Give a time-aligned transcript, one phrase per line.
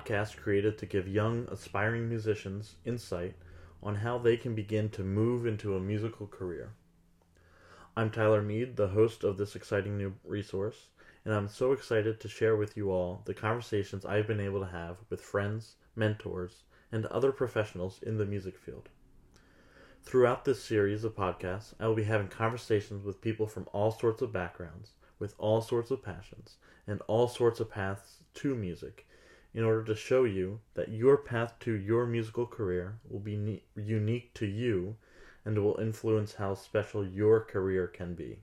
[0.00, 3.34] podcast created to give young, aspiring musicians insight
[3.82, 6.72] on how they can begin to move into a musical career.
[7.96, 10.88] I'm Tyler Mead, the host of this exciting new resource,
[11.24, 14.72] and I'm so excited to share with you all the conversations I've been able to
[14.72, 18.88] have with friends, mentors, and other professionals in the music field.
[20.02, 24.22] Throughout this series of podcasts, I will be having conversations with people from all sorts
[24.22, 29.06] of backgrounds, with all sorts of passions, and all sorts of paths to music,
[29.54, 33.62] in order to show you that your path to your musical career will be ne-
[33.74, 34.96] unique to you
[35.44, 38.38] and will influence how special your career can be.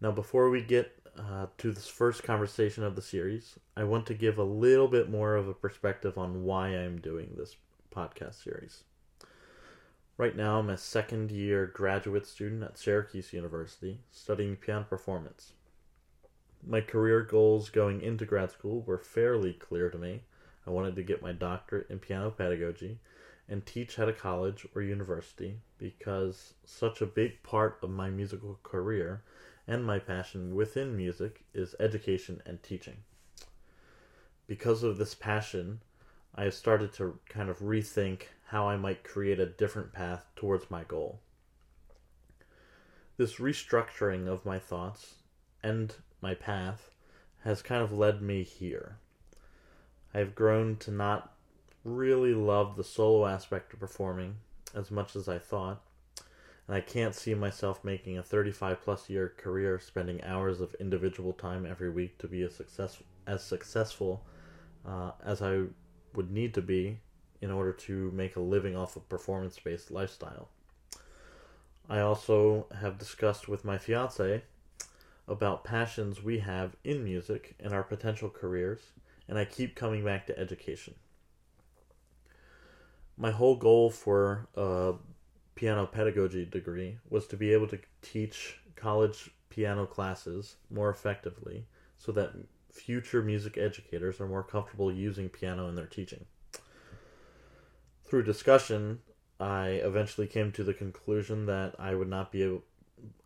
[0.00, 4.14] Now, before we get uh, to this first conversation of the series, I want to
[4.14, 7.56] give a little bit more of a perspective on why I'm doing this
[7.94, 8.82] podcast series.
[10.16, 15.52] Right now, I'm a second year graduate student at Syracuse University studying piano performance.
[16.66, 20.22] My career goals going into grad school were fairly clear to me.
[20.66, 22.98] I wanted to get my doctorate in piano pedagogy
[23.48, 28.58] and teach at a college or university because such a big part of my musical
[28.62, 29.22] career
[29.66, 32.96] and my passion within music is education and teaching.
[34.46, 35.80] Because of this passion,
[36.34, 40.70] I have started to kind of rethink how I might create a different path towards
[40.70, 41.20] my goal.
[43.16, 45.16] This restructuring of my thoughts
[45.62, 45.94] and
[46.24, 46.90] my path
[47.42, 48.96] has kind of led me here.
[50.14, 51.34] I've grown to not
[51.84, 54.36] really love the solo aspect of performing
[54.74, 55.82] as much as I thought,
[56.66, 61.34] and I can't see myself making a 35 plus year career spending hours of individual
[61.34, 64.24] time every week to be as success as successful
[64.88, 65.64] uh, as I
[66.14, 67.00] would need to be
[67.42, 70.48] in order to make a living off a performance based lifestyle.
[71.86, 74.42] I also have discussed with my fiance
[75.26, 78.80] about passions we have in music and our potential careers,
[79.28, 80.94] and I keep coming back to education.
[83.16, 84.94] My whole goal for a
[85.54, 92.10] piano pedagogy degree was to be able to teach college piano classes more effectively so
[92.12, 92.32] that
[92.72, 96.26] future music educators are more comfortable using piano in their teaching
[98.14, 99.00] through discussion,
[99.40, 102.62] I eventually came to the conclusion that I would not be able,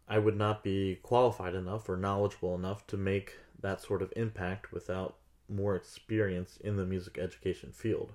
[0.09, 4.73] I would not be qualified enough or knowledgeable enough to make that sort of impact
[4.73, 5.17] without
[5.49, 8.13] more experience in the music education field.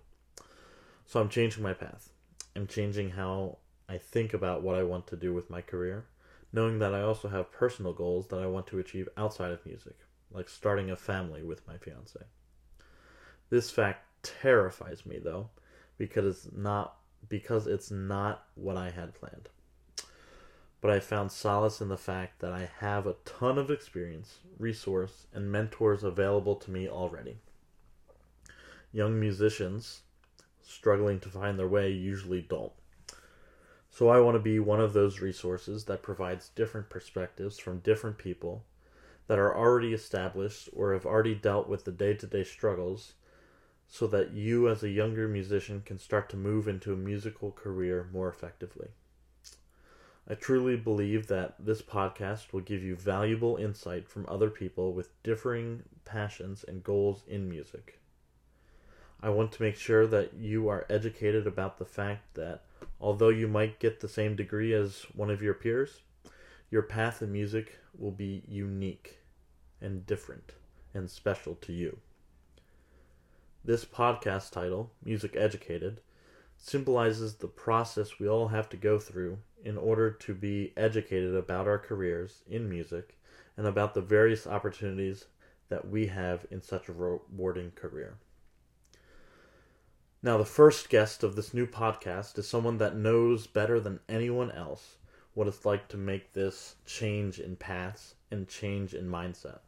[1.05, 2.09] So I'm changing my path.
[2.55, 6.05] I'm changing how I think about what I want to do with my career,
[6.51, 9.97] knowing that I also have personal goals that I want to achieve outside of music,
[10.31, 12.19] like starting a family with my fiance.
[13.49, 15.49] This fact terrifies me though
[15.97, 16.95] because it's not
[17.29, 19.49] because it's not what I had planned.
[20.83, 25.27] But I found solace in the fact that I have a ton of experience, resource,
[25.33, 27.37] and mentors available to me already.
[28.91, 30.01] Young musicians
[30.61, 32.73] struggling to find their way usually don't.
[33.91, 38.17] So I want to be one of those resources that provides different perspectives from different
[38.17, 38.65] people
[39.27, 43.13] that are already established or have already dealt with the day to day struggles
[43.87, 48.09] so that you, as a younger musician, can start to move into a musical career
[48.11, 48.89] more effectively.
[50.29, 55.21] I truly believe that this podcast will give you valuable insight from other people with
[55.21, 57.99] differing passions and goals in music.
[59.21, 62.63] I want to make sure that you are educated about the fact that
[63.01, 66.01] although you might get the same degree as one of your peers,
[66.71, 69.19] your path in music will be unique
[69.81, 70.53] and different
[70.93, 71.99] and special to you.
[73.65, 75.99] This podcast title, Music Educated,
[76.57, 81.67] symbolizes the process we all have to go through in order to be educated about
[81.67, 83.17] our careers in music
[83.57, 85.25] and about the various opportunities
[85.69, 88.17] that we have in such a rewarding career.
[90.21, 94.51] Now, the first guest of this new podcast is someone that knows better than anyone
[94.51, 94.97] else
[95.33, 99.59] what it's like to make this change in paths and change in mindset.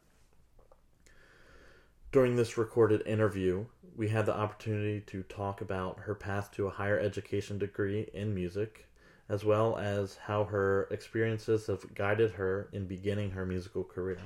[2.12, 6.70] During this recorded interview, we had the opportunity to talk about her path to a
[6.70, 8.85] higher education degree in music,
[9.28, 14.18] as well as how her experiences have guided her in beginning her musical career.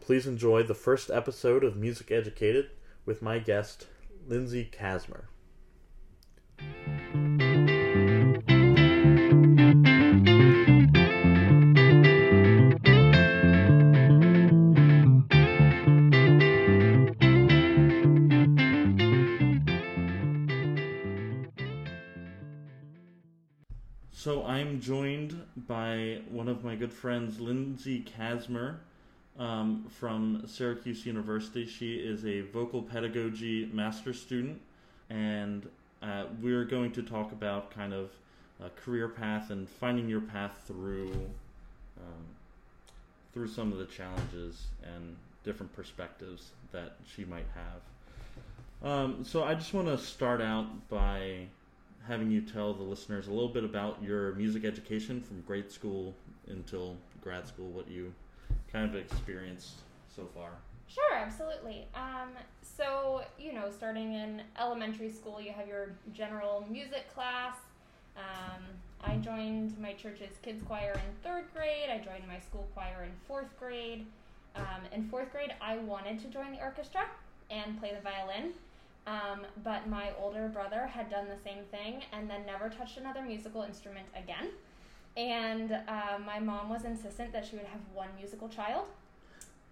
[0.00, 2.70] Please enjoy the first episode of Music Educated
[3.06, 3.86] with my guest,
[4.26, 5.26] Lindsay Kasmer.
[24.82, 28.78] Joined by one of my good friends, Lindsay Kasmer,
[29.38, 31.64] um, from Syracuse University.
[31.64, 34.60] She is a vocal pedagogy master student,
[35.08, 35.68] and
[36.02, 38.10] uh, we're going to talk about kind of
[38.60, 41.12] a career path and finding your path through
[41.98, 42.24] um,
[43.32, 48.90] through some of the challenges and different perspectives that she might have.
[48.90, 51.46] Um, so I just want to start out by
[52.06, 56.14] having you tell the listeners a little bit about your music education from grade school
[56.48, 58.12] until grad school, what you
[58.72, 59.74] kind of experienced
[60.14, 60.50] so far.
[60.88, 61.86] Sure, absolutely.
[61.94, 67.56] Um, so, you know, starting in elementary school, you have your general music class.
[68.16, 68.62] Um,
[69.00, 71.88] I joined my church's kids choir in third grade.
[71.90, 74.04] I joined my school choir in fourth grade.
[74.54, 77.06] Um, in fourth grade, I wanted to join the orchestra
[77.50, 78.52] and play the violin.
[79.06, 83.22] Um, but my older brother had done the same thing and then never touched another
[83.22, 84.50] musical instrument again.
[85.16, 88.86] And uh, my mom was insistent that she would have one musical child.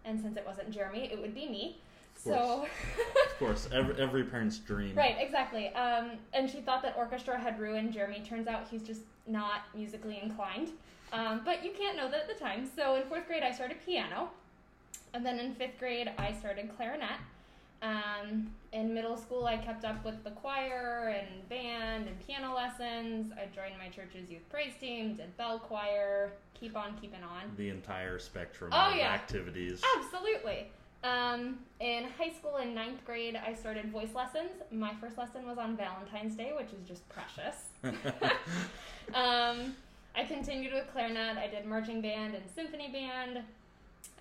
[0.05, 1.79] And since it wasn't Jeremy, it would be me.
[2.17, 2.67] Of so,
[3.27, 4.95] of course, every, every parent's dream.
[4.95, 5.69] Right, exactly.
[5.75, 8.23] Um, and she thought that orchestra had ruined Jeremy.
[8.27, 10.71] Turns out he's just not musically inclined.
[11.13, 12.69] Um, but you can't know that at the time.
[12.77, 14.31] So in fourth grade, I started piano.
[15.15, 17.19] And then in fifth grade, I started clarinet.
[17.83, 23.33] Um, in middle school, I kept up with the choir and band and piano lessons.
[23.33, 27.53] I joined my church's youth praise team, did bell choir, keep on keeping on.
[27.57, 29.09] The entire spectrum oh, of yeah.
[29.09, 29.83] activities.
[29.99, 30.69] Absolutely.
[31.03, 34.51] Um, in high school, in ninth grade, I started voice lessons.
[34.71, 37.57] My first lesson was on Valentine's Day, which is just precious.
[39.15, 39.75] um,
[40.15, 41.39] I continued with clarinet.
[41.39, 43.43] I did marching band and symphony band.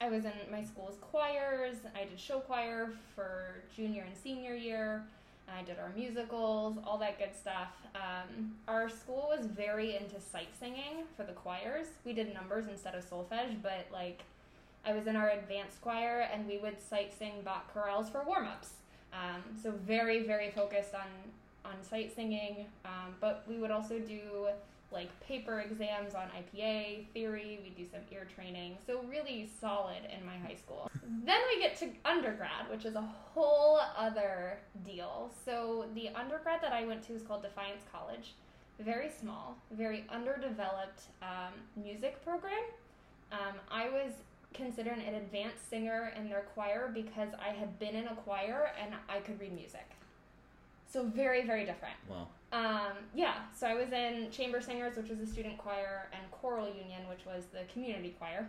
[0.02, 1.78] I was in my school's choirs.
[1.96, 5.04] I did show choir for junior and senior year.
[5.48, 7.70] I did our musicals, all that good stuff.
[7.96, 11.88] Um, our school was very into sight singing for the choirs.
[12.06, 14.22] We did numbers instead of solfege, but like
[14.86, 18.48] I was in our advanced choir and we would sight sing Bach chorales for warm
[18.48, 18.74] ups.
[19.12, 21.08] Um, so very, very focused on
[21.66, 22.66] on sight singing.
[22.86, 24.48] Um, but we would also do
[24.92, 27.60] like paper exams on IPA theory.
[27.64, 28.78] We do some ear training.
[28.86, 30.90] So really solid in my high school.
[31.26, 35.32] then we get to undergrad, which is a whole other deal.
[35.46, 38.34] So the undergrad that I went to is called Defiance College.
[38.80, 42.64] Very small, very underdeveloped um, music program.
[43.32, 44.14] Um, I was
[44.54, 48.94] considered an advanced singer in their choir because I had been in a choir and
[49.08, 49.88] I could read music.
[50.92, 51.96] So very, very different.
[52.10, 52.28] Wow.
[52.52, 56.68] Um, yeah, so I was in Chamber Singers, which was the student choir, and Choral
[56.68, 58.48] Union, which was the community choir.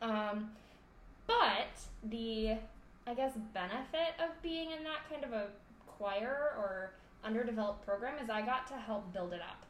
[0.00, 0.50] Um,
[1.26, 1.68] but
[2.04, 2.56] the,
[3.06, 5.46] I guess, benefit of being in that kind of a
[5.86, 6.92] choir or
[7.24, 9.64] underdeveloped program is I got to help build it up.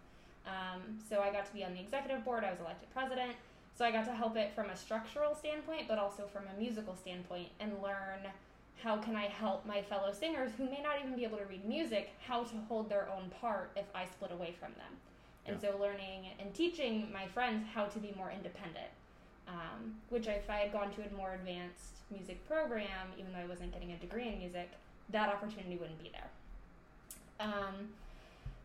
[0.47, 3.33] Um, so I got to be on the executive board, I was elected president.
[3.75, 6.95] So I got to help it from a structural standpoint, but also from a musical
[6.95, 8.21] standpoint and learn
[8.83, 11.65] how can I help my fellow singers who may not even be able to read
[11.65, 14.93] music how to hold their own part if I split away from them.
[15.47, 15.71] And yeah.
[15.71, 18.91] so learning and teaching my friends how to be more independent.
[19.49, 23.47] Um, which if I had gone to a more advanced music program, even though I
[23.47, 24.71] wasn't getting a degree in music,
[25.11, 26.31] that opportunity wouldn't be there.
[27.41, 27.89] Um,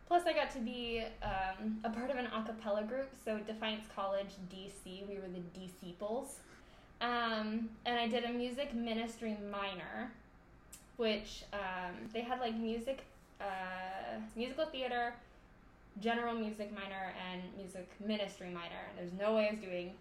[0.06, 3.10] plus, I got to be um, a part of an a cappella group.
[3.24, 6.38] So, Defiance College DC, we were the DC Deciples.
[7.00, 10.10] Um, and I did a music ministry minor,
[10.96, 13.04] which um, they had like music,
[13.40, 15.14] uh, musical theater,
[16.00, 18.82] general music minor, and music ministry minor.
[18.96, 19.92] There's no way I was doing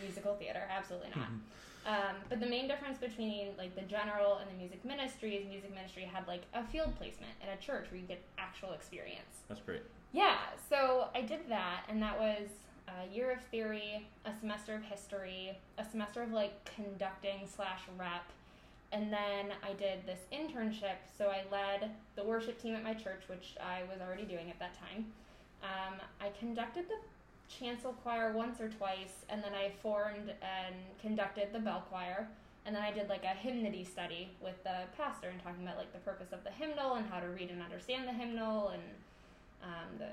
[0.00, 1.28] musical theater, absolutely not.
[1.86, 5.74] Um, but the main difference between like the general and the music ministry is music
[5.74, 9.42] ministry had like a field placement in a church where you get actual experience.
[9.48, 9.82] That's great.
[10.12, 10.36] Yeah,
[10.70, 12.48] so I did that, and that was
[12.88, 18.24] a year of theory, a semester of history, a semester of like conducting slash rep,
[18.92, 20.96] and then I did this internship.
[21.18, 24.58] So I led the worship team at my church, which I was already doing at
[24.60, 25.06] that time.
[25.62, 26.96] Um, I conducted the
[27.48, 32.28] chancel choir once or twice, and then I formed and conducted the bell choir.
[32.66, 35.92] And then I did like a hymnody study with the pastor and talking about like
[35.92, 38.82] the purpose of the hymnal and how to read and understand the hymnal and
[39.62, 40.08] um, the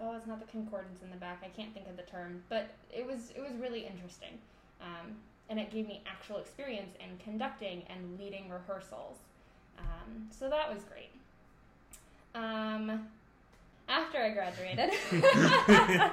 [0.00, 1.42] oh, it's not the concordance in the back.
[1.44, 4.38] I can't think of the term, but it was it was really interesting,
[4.80, 5.16] um,
[5.48, 9.18] and it gave me actual experience in conducting and leading rehearsals.
[9.78, 11.10] Um, so that was great.
[12.34, 13.06] Um,
[13.88, 14.90] after I graduated,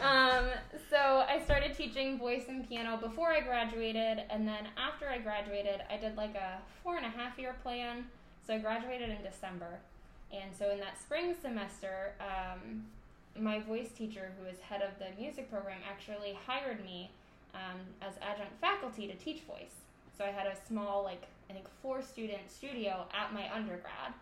[0.00, 0.46] um,
[0.90, 5.82] so I started teaching voice and piano before I graduated, and then after I graduated,
[5.90, 8.04] I did like a four and a half year plan.
[8.46, 9.78] So I graduated in December.
[10.32, 12.84] And so in that spring semester, um,
[13.40, 17.10] my voice teacher, who is head of the music program, actually hired me
[17.54, 19.74] um, as adjunct faculty to teach voice.
[20.16, 24.12] So I had a small, like, I think four student studio at my undergrad,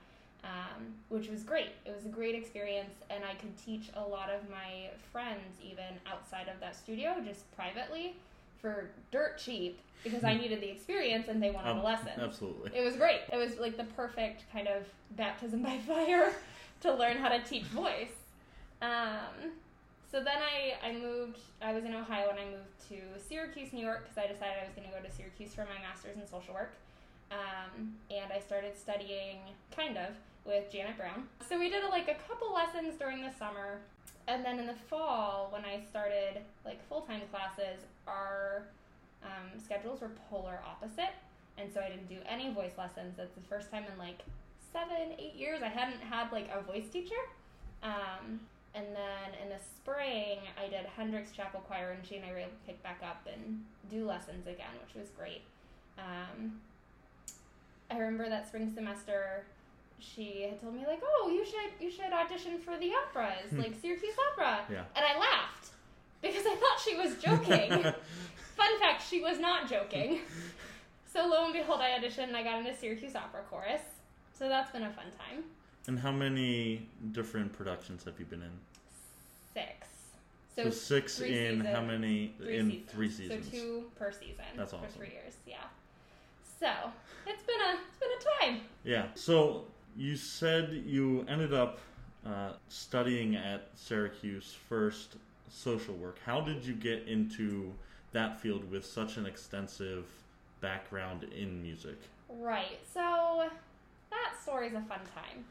[0.44, 1.70] um, which was great.
[1.84, 5.98] It was a great experience, and I could teach a lot of my friends even
[6.10, 8.14] outside of that studio, just privately
[8.60, 12.12] for dirt cheap because I needed the experience and they wanted Um, a lesson.
[12.18, 12.70] Absolutely.
[12.75, 13.20] It was great.
[13.32, 14.84] It was like the perfect kind of
[15.16, 16.32] baptism by fire
[16.82, 18.12] to learn how to teach voice.
[18.80, 19.52] Um,
[20.11, 23.85] so then I, I moved, I was in Ohio and I moved to Syracuse, New
[23.85, 26.26] York because I decided I was going to go to Syracuse for my master's in
[26.26, 26.73] social work.
[27.30, 29.37] Um, and I started studying,
[29.76, 30.16] kind of,
[30.47, 31.28] with Janet Brown.
[31.47, 33.80] So we did like a couple lessons during the summer.
[34.28, 38.62] And then in the fall, when I started like full time classes, our
[39.23, 41.12] um, schedules were polar opposite.
[41.58, 43.14] And so I didn't do any voice lessons.
[43.16, 44.20] That's the first time in like
[44.73, 47.20] seven, eight years I hadn't had like a voice teacher.
[47.82, 48.40] Um,
[48.75, 52.38] and then in the spring, I did Hendricks Chapel Choir, and she and I were
[52.38, 55.42] able to pick back up and do lessons again, which was great.
[55.98, 56.60] Um,
[57.90, 59.44] I remember that spring semester,
[59.98, 63.75] she had told me like, "Oh, you should you should audition for the operas, like
[63.80, 64.84] Syracuse Opera," Yeah.
[64.94, 65.70] and I laughed
[66.22, 67.70] because I thought she was joking.
[68.56, 70.20] Fun fact: she was not joking.
[71.10, 73.80] So lo and behold, I auditioned and I got into Syracuse Opera Chorus.
[74.38, 75.42] So that's been a fun time.
[75.88, 78.50] And how many different productions have you been in?
[79.54, 79.88] Six.
[80.54, 82.35] So, So, six in how many?
[82.38, 82.90] three in seasons.
[82.92, 83.45] three seasons.
[83.47, 84.45] So two per season.
[84.57, 84.88] That's awesome.
[84.90, 85.57] For three years, yeah.
[86.61, 86.71] So
[87.26, 88.61] it's been a it's been a time.
[88.85, 89.07] Yeah.
[89.14, 89.64] So
[89.97, 91.78] you said you ended up
[92.26, 95.16] uh, studying at Syracuse first
[95.49, 96.18] social work.
[96.26, 97.73] How did you get into
[98.12, 100.04] that field with such an extensive
[100.61, 101.97] background in music?
[102.28, 102.78] Right.
[102.92, 103.49] So
[104.11, 105.45] that story's a fun time.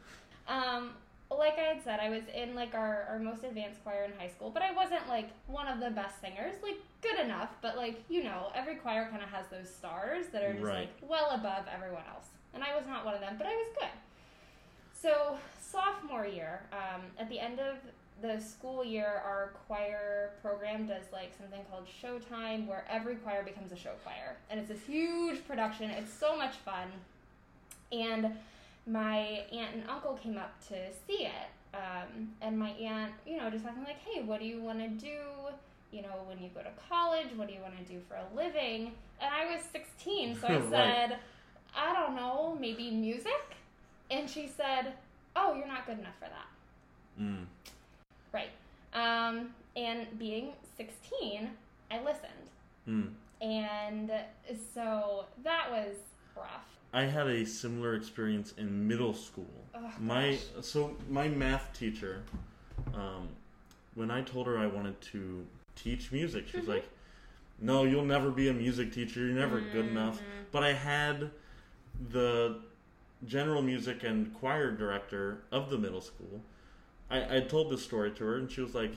[0.48, 0.90] Um,
[1.30, 4.28] like I had said, I was in like our, our most advanced choir in high
[4.30, 6.54] school, but I wasn't like one of the best singers.
[6.62, 10.42] Like good enough, but like you know, every choir kind of has those stars that
[10.42, 10.88] are just Right.
[11.02, 13.68] like well above everyone else, and I was not one of them, but I was
[13.78, 13.88] good.
[14.94, 17.76] So sophomore year, um, at the end of
[18.22, 23.70] the school year, our choir program does like something called Showtime, where every choir becomes
[23.70, 25.90] a show choir, and it's this huge production.
[25.90, 26.88] It's so much fun,
[27.92, 28.32] and
[28.88, 30.74] my aunt and uncle came up to
[31.06, 34.60] see it, um, and my aunt, you know, just talking like, "Hey, what do you
[34.62, 35.18] want to do?
[35.90, 38.26] You know, when you go to college, what do you want to do for a
[38.34, 40.68] living?" And I was 16, so I Right.
[40.70, 41.18] said,
[41.76, 43.56] "I don't know, maybe music."
[44.10, 44.94] And she said,
[45.36, 46.48] "Oh, you're not good enough for that."
[47.20, 47.46] Mm.
[48.32, 48.50] Right.
[48.94, 51.50] Um, and being 16,
[51.90, 52.50] I listened.
[52.88, 53.12] Mm.
[53.40, 54.10] And
[54.74, 55.94] so that was
[56.36, 56.77] rough.
[56.92, 59.66] I had a similar experience in middle school.
[59.74, 60.64] Oh, my gosh.
[60.64, 62.22] so my math teacher,
[62.94, 63.28] um,
[63.94, 66.74] when I told her I wanted to teach music, she was Mhm.
[66.74, 66.88] like,
[67.58, 69.20] "No, you'll never be a music teacher.
[69.20, 71.30] You're never good enough." But I had
[72.10, 72.60] the
[73.26, 76.42] general music and choir director of the middle school.
[77.10, 78.92] I, I told this story to her, and she was like,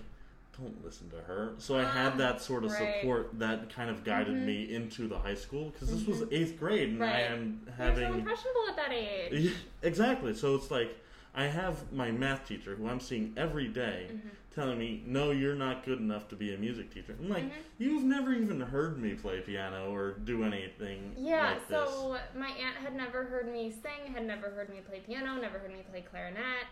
[0.60, 2.96] "Don't listen to her." So I had that sort of right.
[2.96, 4.46] support that kind of guided Mhm.
[4.46, 6.34] me into the high school because this was Mhm.
[6.34, 7.32] eighth grade, and I Right.
[7.32, 9.54] am You're so having impressionable at that age.
[9.82, 10.34] exactly.
[10.34, 10.98] So it's like
[11.34, 14.32] I have my math teacher who I'm seeing every day Mhm.
[14.54, 17.52] telling me, "No, you're not good enough to be a music teacher." I'm like, Mhm.
[17.78, 22.50] "You've never even heard me play piano or do anything Yeah, like this." so my
[22.50, 25.84] aunt had never heard me sing, had never heard me play piano, never heard me
[25.90, 26.68] play clarinet.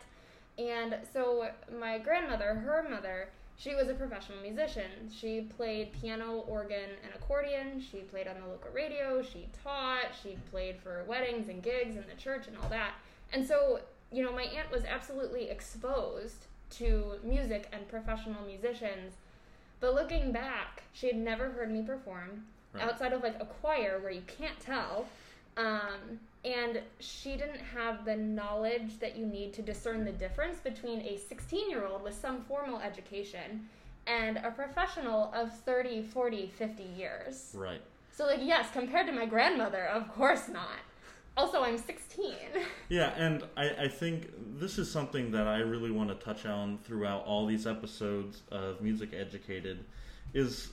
[0.58, 5.12] And so my grandmother, her mother, she was a professional musician.
[5.13, 7.82] She played piano, organ, and accordion.
[7.92, 9.22] She played on the local radio.
[9.22, 10.06] She taught.
[10.24, 12.94] She played for weddings and gigs in the church and all that.
[13.34, 13.82] And so,
[14.13, 19.16] you know, my aunt was absolutely exposed to music and professional musicians.
[19.82, 22.84] But looking back, she had never heard me perform Right.
[22.84, 25.08] outside of like a choir where you can't tell.
[25.58, 31.01] Um, and she didn't have the knowledge that you need to discern the difference between
[31.01, 33.67] a 16 year old with some formal education
[34.08, 37.51] and a professional of 30, 40, 50 years.
[37.53, 37.81] Right.
[38.12, 40.79] So, like, yes, compared to my grandmother, of course not.
[41.38, 42.34] Also, I'm 16.
[42.89, 46.79] Yeah, and I, I think this is something that I really want to touch on
[46.79, 49.86] throughout all these episodes of Music Educated
[50.34, 50.72] is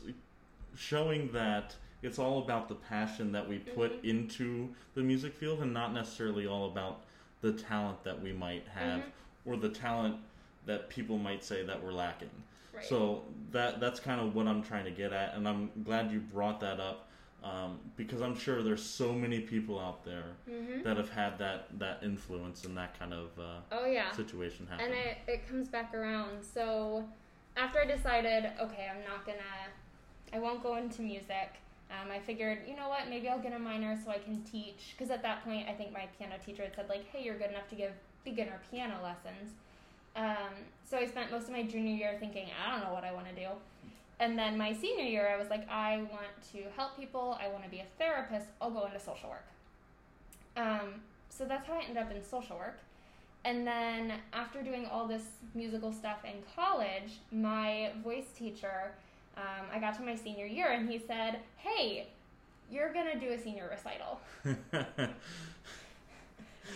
[0.74, 4.08] showing that it's all about the passion that we put Mhm.
[4.10, 7.02] into the music field and not necessarily all about
[7.40, 9.12] the talent that we might have Mhm.
[9.44, 10.16] or the talent
[10.66, 12.30] that people might say that we're lacking.
[12.72, 12.84] Right.
[12.84, 16.20] So that that's kind of what I'm trying to get at, and I'm glad you
[16.20, 17.08] brought that up
[17.42, 21.78] um, because I'm sure there's so many people out there hmm that have had that
[21.78, 24.10] that influence and that kind of uh, Oh, yeah.
[24.12, 24.86] situation happen.
[24.86, 26.42] And it, it comes back around.
[26.42, 27.08] So
[27.56, 29.38] after I decided, okay, I'm not gonna
[30.32, 31.60] I won't go into music.
[31.90, 34.94] Um, I figured, you know what, maybe I'll get a minor so I can teach.
[34.96, 37.50] Because at that point, I think my piano teacher had said, like, hey, you're good
[37.50, 37.92] enough to give
[38.24, 39.52] beginner piano lessons.
[40.16, 43.12] Um, so I spent most of my junior year thinking, I don't know what I
[43.12, 43.48] want to do.
[44.18, 47.38] And then my senior year, I was like, I want to help people.
[47.40, 48.46] I want to be a therapist.
[48.60, 49.46] I'll go into social work.
[50.56, 52.78] Um, so that's how I ended up in social work.
[53.44, 55.22] And then after doing all this
[55.54, 58.92] musical stuff in college, my voice teacher,
[59.36, 62.08] um, I got to my senior year and he said, Hey,
[62.70, 64.20] you're going to do a senior recital.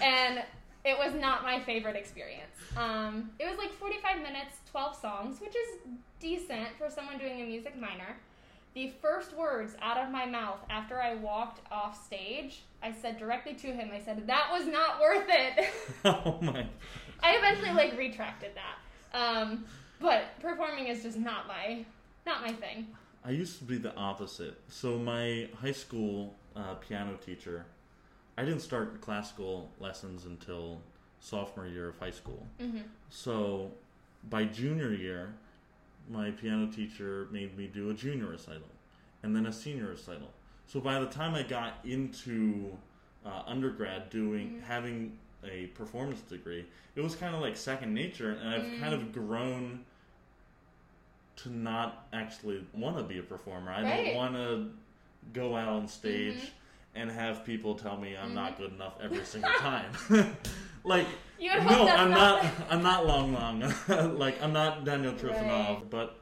[0.03, 0.43] and
[0.85, 2.57] it was not my favorite experience.
[2.77, 5.81] Um, it was like 45 minutes, 12 songs, which is
[6.21, 8.17] decent for someone doing a music minor.
[8.75, 13.55] The first words out of my mouth after I walked off stage, I said directly
[13.55, 15.69] to him, I said, that was not worth it.
[16.05, 16.67] oh my.
[17.23, 19.19] I eventually like retracted that.
[19.19, 19.65] Um,
[20.01, 21.85] but performing is just not my,
[22.27, 22.87] not my thing.
[23.25, 24.59] I used to be the opposite.
[24.69, 27.67] So my high school uh, piano teacher,
[28.39, 30.81] I didn't start classical lessons until
[31.21, 32.47] sophomore year of high school.
[32.61, 32.79] Mm-hmm.
[33.11, 33.73] So
[34.31, 35.35] by junior year,
[36.09, 38.63] my piano teacher made me do a junior recital
[39.23, 40.31] and then a senior recital.
[40.67, 42.77] So by the time I got into
[43.27, 44.63] uh, undergrad, doing Mhm.
[44.63, 46.65] having a performance degree,
[46.97, 48.81] it was kind of like second nature, and I've Mm.
[48.81, 49.85] kind of grown
[51.43, 53.71] to not actually want to be a performer.
[53.71, 54.05] I Right.
[54.07, 54.71] don't want to
[55.33, 56.51] go out on stage Mhm.
[56.97, 58.59] and have people tell me I'm not Mhm.
[58.59, 59.93] good enough every single time.
[60.85, 61.07] like
[61.39, 62.43] You no, I'm not.
[62.43, 62.53] not.
[62.71, 63.61] I'm not Long Long.
[64.19, 65.91] like I'm not Daniel Trifonov, Right.
[65.91, 66.19] but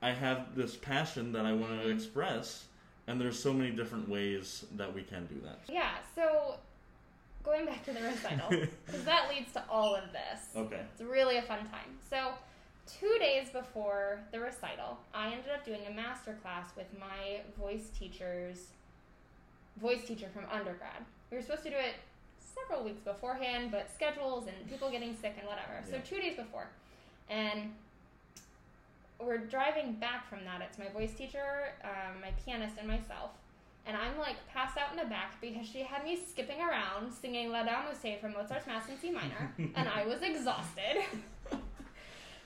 [0.00, 1.94] I have this passion that I want to Mhm.
[1.94, 2.66] express,
[3.06, 5.60] and there's so many different ways that we can do that.
[5.68, 6.58] Yeah, so
[7.44, 8.48] going back to the recital,
[8.86, 10.54] because that leads to all of this.
[10.56, 10.84] Okay.
[10.92, 11.98] It's really a fun time.
[12.08, 12.34] So,
[12.86, 17.90] two days before the recital, I ended up doing a master class with my voice
[17.98, 18.66] teacher's
[19.80, 21.04] voice teacher from undergrad.
[21.30, 21.94] We were supposed to do it
[22.38, 25.82] several weeks beforehand, but schedules and people getting sick and whatever.
[25.88, 26.68] So, two days before.
[27.30, 27.72] And
[29.18, 30.60] we're driving back from that.
[30.60, 33.30] It's my voice teacher, um, my pianist, and myself.
[33.86, 37.48] And I'm like passed out in the back because she had me skipping around singing
[37.48, 41.02] Laudamus from Mozart's Mass in C minor, and I was exhausted.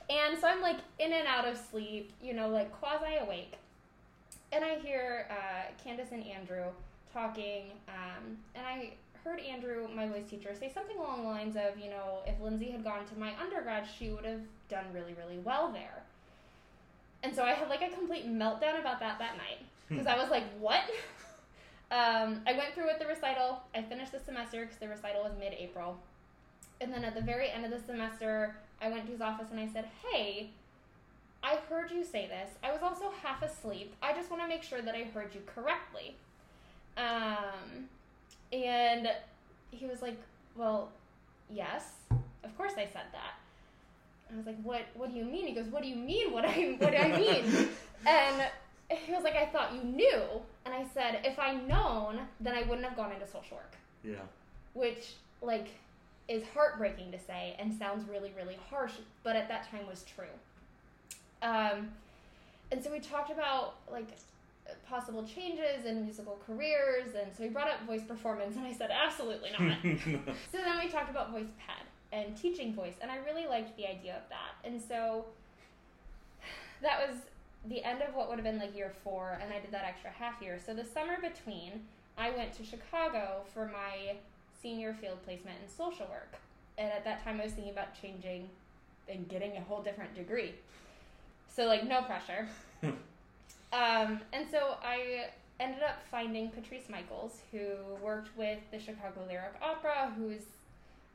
[0.09, 3.53] and so I'm like in and out of sleep, you know, like quasi awake.
[4.51, 6.65] And I hear uh, Candace and Andrew
[7.13, 8.93] talking, um, and I
[9.23, 12.71] heard Andrew, my voice teacher, say something along the lines of, you know, if Lindsay
[12.71, 14.39] had gone to my undergrad, she would have
[14.69, 16.03] done really, really well there.
[17.23, 20.29] And so I had like a complete meltdown about that that night because I was
[20.29, 20.81] like, what?
[21.89, 23.61] Um, I went through with the recital.
[23.73, 25.97] I finished the semester because the recital was mid April.
[26.81, 29.59] And then at the very end of the semester, I went to his office and
[29.59, 30.49] I said, hey,
[31.43, 32.51] I heard you say this.
[32.63, 33.93] I was also half asleep.
[34.01, 36.15] I just want to make sure that I heard you correctly.
[36.97, 37.89] Um,
[38.51, 39.09] and
[39.71, 40.17] he was like,
[40.55, 40.89] well,
[41.49, 41.91] yes,
[42.43, 43.35] of course I said that.
[44.31, 44.81] I was like, "What?
[44.93, 46.31] What do you mean?" He goes, "What do you mean?
[46.31, 47.69] What I what do I mean?"
[48.05, 48.43] and
[48.89, 50.21] he was like, "I thought you knew."
[50.65, 54.15] And I said, "If I known, then I wouldn't have gone into social work." Yeah.
[54.73, 55.69] Which like
[56.27, 60.25] is heartbreaking to say and sounds really really harsh, but at that time was true.
[61.41, 61.89] Um,
[62.71, 64.09] and so we talked about like
[64.87, 68.91] possible changes in musical careers, and so he brought up voice performance, and I said,
[68.91, 69.77] "Absolutely not."
[70.51, 73.85] So then we talked about voice ped and teaching voice, and I really liked the
[73.85, 74.67] idea of that.
[74.67, 75.25] And so
[76.81, 77.17] that was
[77.67, 80.09] the end of what would have been like year four, and I did that extra
[80.09, 80.59] half year.
[80.63, 81.85] So the summer between,
[82.17, 84.15] I went to Chicago for my
[84.61, 86.35] senior field placement in social work.
[86.77, 88.49] And at that time, I was thinking about changing
[89.09, 90.53] and getting a whole different degree.
[91.47, 92.47] So, like, no pressure.
[92.83, 97.59] um, and so I ended up finding Patrice Michaels, who
[98.03, 100.43] worked with the Chicago Lyric Opera, who's,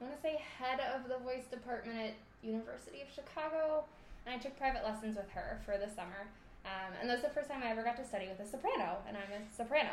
[0.00, 3.84] I want to say, head of the voice department at University of Chicago.
[4.26, 6.26] And I took private lessons with her for the summer.
[6.64, 8.98] Um, and that was the first time I ever got to study with a soprano,
[9.08, 9.90] and I'm a soprano.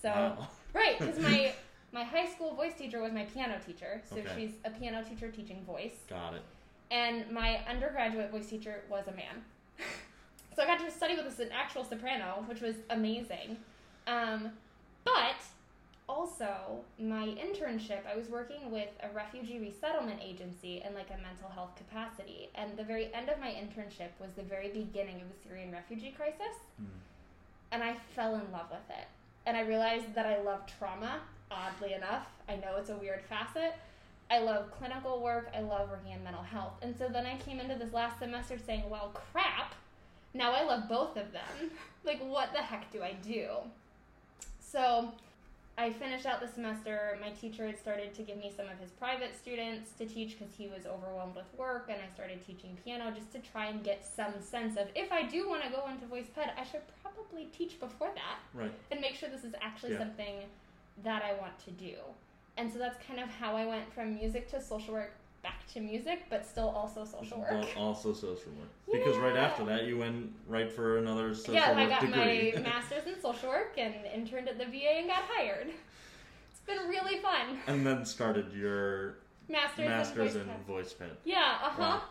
[0.00, 0.48] So, Wow.
[0.72, 1.52] right, because my,
[1.96, 4.02] my high school voice teacher was my piano teacher.
[4.08, 4.28] So Okay.
[4.36, 6.42] she's a piano teacher teaching voice Got it.
[6.90, 9.36] and my undergraduate voice teacher was a man.
[10.54, 13.56] so I got to study with this an actual soprano, which was amazing.
[14.06, 14.50] Um,
[15.04, 15.36] but
[16.06, 21.48] also, my internship, I was working with a refugee resettlement agency in like a mental
[21.48, 25.48] health capacity, and the very end of my internship was the very beginning of the
[25.48, 26.86] Syrian refugee crisis, Mm.
[27.72, 29.06] and I fell in love with it.
[29.46, 32.26] And I realized that I love trauma, oddly enough.
[32.48, 33.74] I know it's a weird facet.
[34.30, 35.50] I love clinical work.
[35.56, 36.74] I love working in mental health.
[36.82, 39.74] And so then I came into this last semester saying, well, crap.
[40.34, 41.70] now I love both of them.
[42.04, 43.48] like, what the heck do I do?
[44.60, 45.12] So,
[45.78, 47.18] I finished out the semester.
[47.20, 50.54] My teacher had started to give me some of his private students to teach because
[50.56, 54.04] he was overwhelmed with work, and I started teaching piano just to try and get
[54.04, 57.44] some sense of if I do want to go into voice ped, I should probably
[57.56, 58.72] teach before that Right.
[58.90, 59.98] and make sure this is actually Yeah.
[59.98, 60.34] something
[61.04, 61.94] that I want to do.
[62.56, 65.80] And so that's kind of how I went from music to social work back to
[65.80, 67.50] music, but still also social work.
[67.50, 68.68] But also social work.
[68.90, 72.52] Because right after that, you went right for another social yeah, work I got degree.
[72.54, 75.68] my master's in social work and interned at the VA and got hired.
[75.68, 77.58] It's been really fun.
[77.66, 81.10] and then started your Master's, master's in in voice ped.
[81.24, 81.78] Yeah, uh huh.
[81.78, 82.02] Wow.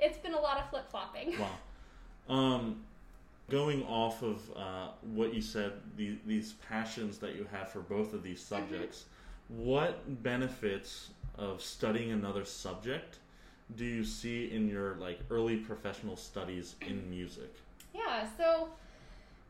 [0.00, 1.36] It's been a lot of flip flopping.
[1.38, 2.34] Wow.
[2.34, 2.80] Um,
[3.50, 8.14] going off of uh, what you said, the, these passions that you have for both
[8.14, 9.04] of these subjects,
[9.48, 13.18] what benefits of studying another subject
[13.76, 17.52] do you see in your like early professional studies in music?
[17.94, 18.68] Yeah, so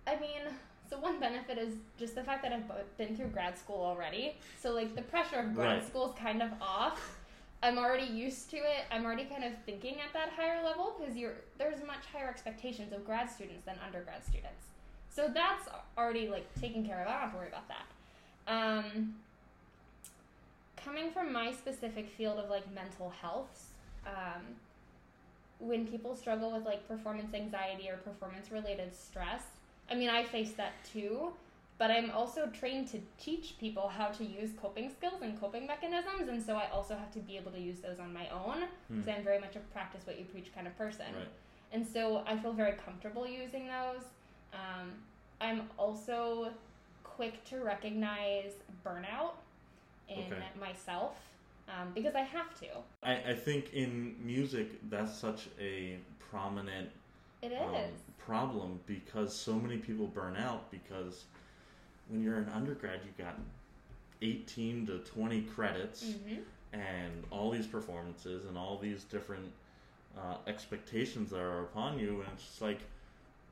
[0.07, 0.41] I mean,
[0.89, 4.37] so one benefit is just the fact that I've been through grad school already.
[4.61, 5.87] So like the pressure of grad Right.
[5.87, 7.20] school is kind of off.
[7.63, 8.87] I'm already used to it.
[8.91, 12.93] I'm already kind of thinking at that higher level because you're there's much higher expectations
[12.93, 14.67] of grad students than undergrad students.
[15.11, 15.69] So that's
[15.99, 17.09] already like taken care of.
[17.09, 17.87] I don't have to worry about that.
[18.47, 19.15] Um,
[20.77, 23.71] coming from my specific field of like mental health,
[24.07, 24.43] um,
[25.59, 29.43] when people struggle with like performance anxiety or performance related stress,
[29.91, 31.33] I mean, I face that too,
[31.81, 36.29] but I'm also trained to teach people how to use coping skills and coping mechanisms,
[36.29, 39.01] and so I also have to be able to use those on my own Hmm.
[39.01, 41.07] because I'm very much a practice what you preach kind of person.
[41.17, 41.29] Right.
[41.73, 44.03] And so I feel very comfortable using those.
[44.53, 44.93] Um,
[45.41, 46.51] I'm also
[47.03, 48.53] quick to recognize
[48.85, 49.33] burnout
[50.09, 50.43] in Okay.
[50.61, 51.17] myself
[51.67, 52.67] um, because I have to.
[53.03, 55.97] I, I think in music that's such a
[56.31, 56.91] prominent
[57.41, 57.63] It is.
[57.63, 61.25] um, problem because so many people burn out because
[62.11, 63.39] when you're an undergrad you've got
[64.23, 66.37] 18 to 20 credits hmm
[66.73, 69.51] and all these performances and all these different
[70.17, 72.79] uh, expectations that are upon you and it's just like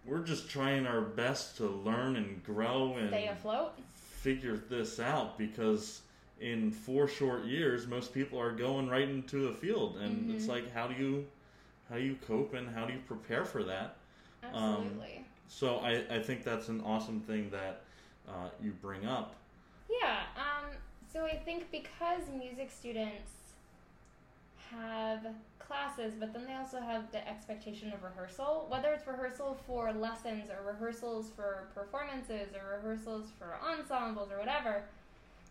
[0.07, 3.73] we're just trying our best to learn and grow and Stay afloat.
[4.21, 6.03] figure this out because
[6.41, 10.49] in four short years most people are going right into the field and it's Mhm.
[10.51, 11.27] like how do you
[11.89, 13.97] how do you cope and how do you prepare for that
[14.55, 15.25] Um, Absolutely.
[15.49, 17.83] so I, I think that's an awesome thing that
[18.29, 19.35] uh, you bring up.
[19.89, 20.71] Yeah, um,
[21.13, 23.33] so I think because music students
[24.71, 25.27] have
[25.59, 30.49] classes, but then they also have the expectation of rehearsal, whether it's rehearsal for lessons
[30.51, 34.83] or rehearsals for performances or rehearsals for ensembles or whatever,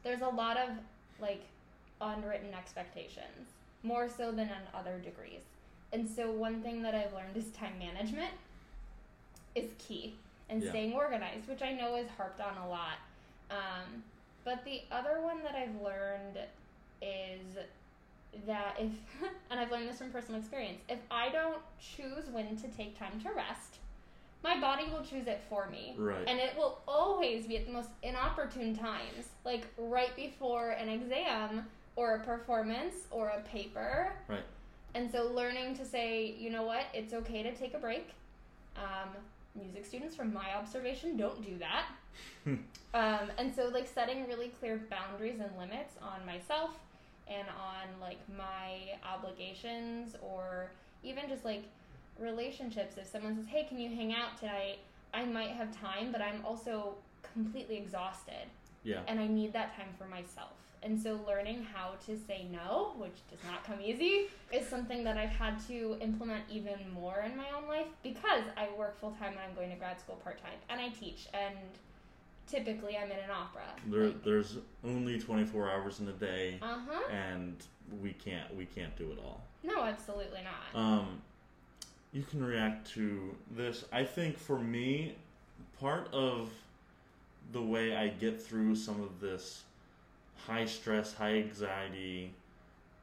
[0.04, 0.70] there's a lot of
[1.20, 1.44] like
[2.02, 5.42] unwritten expectations, more so than on other degrees.
[5.94, 8.32] And so one thing that I've learned is time management
[9.56, 10.16] is key
[10.50, 10.70] and Yeah.
[10.70, 12.98] staying organized, which I know is harped on a lot.
[13.50, 14.04] Um,
[14.44, 16.38] but the other one that I've learned
[17.02, 17.58] is
[18.46, 18.92] that if,
[19.50, 23.20] and I've learned this from personal experience, if I don't choose when to take time
[23.22, 23.78] to rest,
[24.44, 25.96] my body will choose it for me.
[25.98, 26.24] Right.
[26.28, 31.66] And it will always be at the most inopportune times, like right before an exam
[31.96, 34.14] or a performance or a paper.
[34.28, 34.44] Right.
[34.94, 38.10] And so learning to say, you know what, it's okay to take a break.
[38.76, 39.10] Um,
[39.58, 41.86] music students, from my observation, don't do that.
[42.94, 46.72] um, and so like setting really clear boundaries and limits on myself
[47.28, 50.72] and on like my obligations or
[51.04, 51.64] even just like
[52.20, 52.98] relationships.
[52.98, 54.80] If someone says, "Hey, can you hang out tonight?"
[55.14, 56.96] I might have time, but I'm also
[57.34, 58.48] completely exhausted
[58.84, 59.02] yeah.
[59.08, 60.54] and I need that time for myself.
[60.84, 65.18] And so learning how to say no, which does not come easy, is something that
[65.18, 69.32] I've had to implement even more in my own life because I work full time
[69.32, 71.58] and I'm going to grad school part time and I teach and
[72.48, 73.64] typically I'm in an opera.
[73.88, 77.02] There, there's only 24 hours in a day, uh huh.
[77.12, 77.56] and
[78.02, 79.42] we can't we can't do it all.
[79.64, 80.82] No, absolutely not.
[80.82, 81.22] Um,
[82.14, 83.86] you can react to this.
[83.92, 85.16] I think for me,
[85.80, 86.50] part of
[87.52, 89.64] the way I get through some of this
[90.46, 92.34] high stress, high anxiety,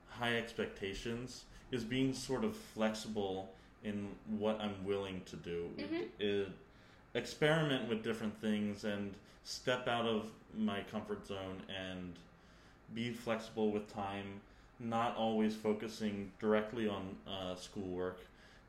[0.08, 5.70] high expectations is being sort of flexible in what I'm willing to do.
[5.76, 6.08] Mhm.
[6.18, 6.48] It-
[7.14, 12.14] experiment with different things and step out of my comfort zone and
[12.92, 14.40] be flexible with time
[14.80, 18.18] not always focusing directly on uh, schoolwork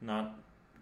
[0.01, 0.35] not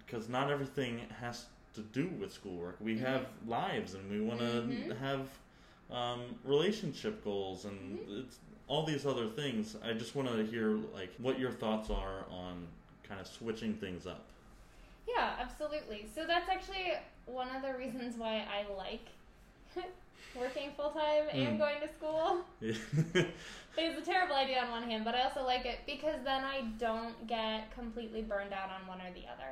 [0.05, 2.99] because not everything has to do with schoolwork we Mhm.
[2.99, 4.97] have lives and we want to Mhm.
[4.97, 5.29] have
[5.91, 11.11] um, relationship goals and it's all these other things i just want to hear like
[11.17, 12.65] what your thoughts are on
[13.07, 14.23] kind of switching things up
[15.07, 16.05] Yeah, absolutely.
[16.15, 16.93] So that's actually
[17.25, 19.07] one of the reasons why I like
[20.35, 21.59] working full time and Mm.
[21.59, 22.45] going to school.
[23.75, 26.61] It's a terrible idea on one hand, but I also like it because then I
[26.77, 29.49] don't get completely burned out on one or the other.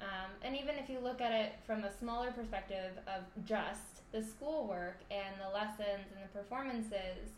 [0.00, 4.22] Um, and even if you look at it from a smaller perspective of just the
[4.22, 7.32] schoolwork and the lessons and the performances,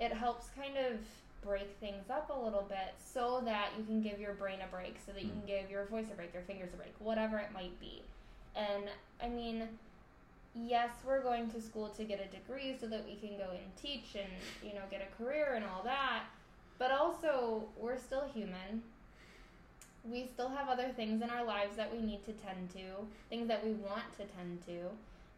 [0.00, 0.98] it helps kind of
[1.42, 4.96] break things up a little bit so that you can give your brain a break,
[5.04, 5.34] so that you Mm.
[5.34, 8.02] can give your voice a break, your fingers a break, whatever it might be.
[8.56, 8.88] And
[9.22, 9.68] I mean,
[10.54, 13.76] yes, we're going to school to get a degree so that we can go and
[13.76, 14.30] teach and,
[14.62, 16.24] you know, get a career and all that.
[16.78, 18.82] But also, we're still human.
[20.10, 23.48] We still have other things in our lives that we need to tend to, things
[23.48, 24.86] that we want to tend to,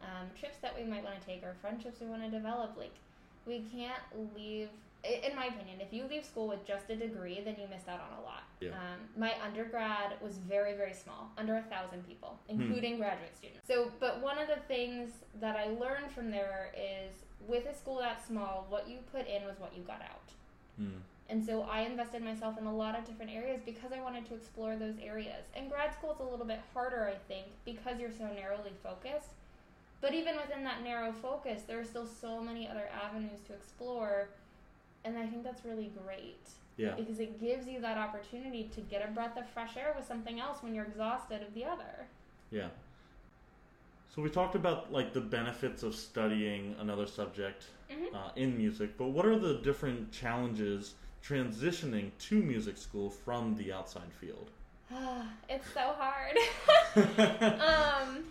[0.01, 2.75] um, trips that we might want to take, or friendships we want to develop.
[2.77, 2.93] Like,
[3.45, 4.01] we can't
[4.35, 4.69] leave,
[5.03, 7.99] in my opinion, if you leave school with just a degree, then you missed out
[7.99, 8.43] on a lot.
[8.59, 8.69] Yeah.
[8.69, 13.67] Um, my undergrad was very, very small, under a thousand people, including graduate students.
[13.67, 17.13] So, but one of the things that I learned from there is
[17.47, 20.29] with a school that small, what you put in was what you got out.
[20.79, 21.01] Mm.
[21.31, 24.35] And so I invested myself in a lot of different areas because I wanted to
[24.35, 25.45] explore those areas.
[25.55, 29.29] And grad school is a little bit harder, I think, because you're so narrowly focused.
[30.01, 34.27] But even within that narrow focus, there are still so many other avenues to explore.
[35.05, 36.95] And I think that's really great Yeah.
[36.95, 40.41] because it gives you that opportunity to get a breath of fresh air with something
[40.41, 42.07] else when you're exhausted of the other.
[42.51, 42.67] Yeah.
[44.13, 48.13] So we talked about like the benefits of studying another subject Mhm.
[48.13, 53.71] uh, in music, but what are the different challenges transitioning to music school from the
[53.71, 54.49] outside field?
[55.49, 56.37] it's so hard.
[57.61, 58.23] um,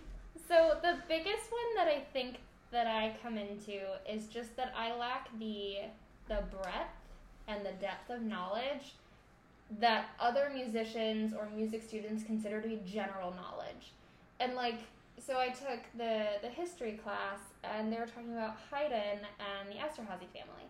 [0.49, 2.37] so the biggest one that I think
[2.73, 5.77] that I come into is just that I lack the
[6.29, 6.95] the breadth
[7.49, 8.95] and the depth of knowledge
[9.81, 13.93] that other musicians or music students consider to be general knowledge.
[14.39, 14.81] And like
[15.19, 19.75] so I took the the history class and they were talking about Haydn and the
[19.75, 20.67] Esterhazy family.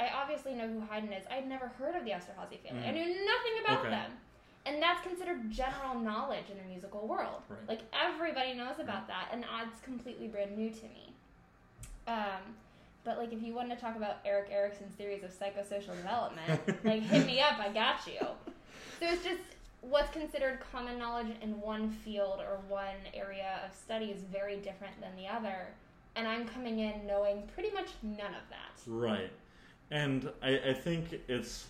[0.00, 1.24] I obviously know who Haydn is.
[1.30, 2.82] I'd never heard of the Esterhazy family.
[2.86, 2.94] I Mm.
[2.94, 3.90] knew nothing about Okay.
[3.90, 4.18] them.
[4.66, 7.42] And that's considered general knowledge in the musical world.
[7.48, 7.68] Right.
[7.68, 11.14] Like everybody knows about that, and that's completely brand new to me.
[12.06, 12.56] Um,
[13.04, 17.02] but like if you wanted to talk about Erik Erikson's theories of psychosocial development, like
[17.02, 18.20] hit me up, I got you.
[18.98, 19.40] So it's just
[19.80, 25.00] what's considered common knowledge in one field or one area of study is very different
[25.00, 25.68] than the other.
[26.16, 28.80] And I'm coming in knowing pretty much none of that.
[28.86, 29.30] Right.
[29.90, 31.66] And I, I think it's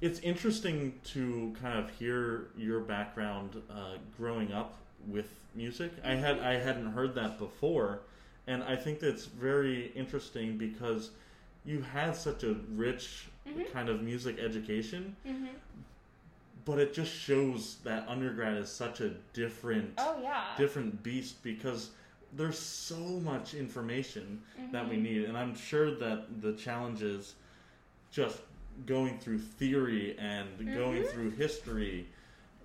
[0.00, 4.74] it's interesting to kind of hear your background uh, growing up
[5.06, 5.92] with music.
[6.04, 8.00] I had I hadn't heard that before,
[8.46, 11.10] and I think that's very interesting because
[11.64, 13.70] you had such a rich Mhm.
[13.72, 15.46] kind of music education, Mm-hmm.
[16.64, 20.46] but it just shows that undergrad is such a different Oh yeah.
[20.56, 21.90] different beast because
[22.36, 25.02] there's so much information that we Mhm.
[25.02, 27.34] need and i'm sure that the challenge is
[28.10, 28.40] just
[28.84, 31.10] going through theory and going Mhm.
[31.10, 32.06] through history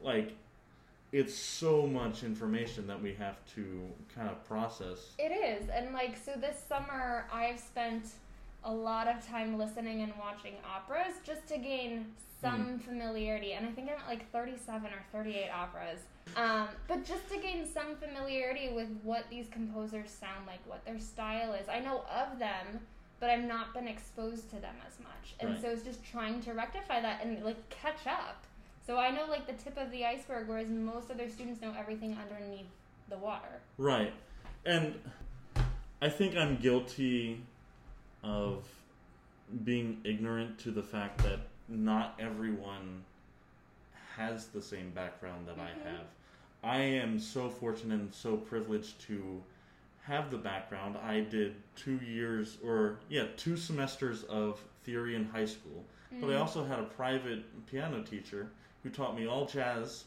[0.02, 0.34] like
[1.12, 6.16] it's so much information that we have to kind of process It is, and like
[6.18, 8.06] so this summer I've spent
[8.64, 13.72] a lot of time listening and watching operas just to gain some familiarity, and I
[13.72, 16.00] think I'm at like 37 or 38 operas.
[16.36, 21.00] Um, but just to gain some familiarity with what these composers sound like, what their
[21.00, 21.68] style is.
[21.70, 22.80] I know of them,
[23.20, 25.62] but I've not been exposed to them as much, and Right.
[25.62, 28.44] so it's just trying to rectify that and like catch up.
[28.86, 32.18] So I know like the tip of the iceberg, whereas most other students know everything
[32.18, 32.66] underneath
[33.10, 33.60] the water.
[33.78, 34.14] Right.
[34.66, 34.96] And
[36.02, 37.42] I think I'm guilty
[38.24, 38.64] of
[39.64, 41.40] being ignorant to the fact that
[41.72, 43.04] not everyone
[44.18, 45.84] has the same background that I Mhm.
[45.84, 46.08] have.
[46.64, 49.44] I am so fortunate and so privileged to
[50.04, 50.98] have the background.
[50.98, 55.86] I did two years, or yeah, two semesters of theory in high school.
[56.20, 56.42] But I Mm.
[56.42, 58.52] also had a private piano teacher
[58.84, 60.06] who taught me all jazz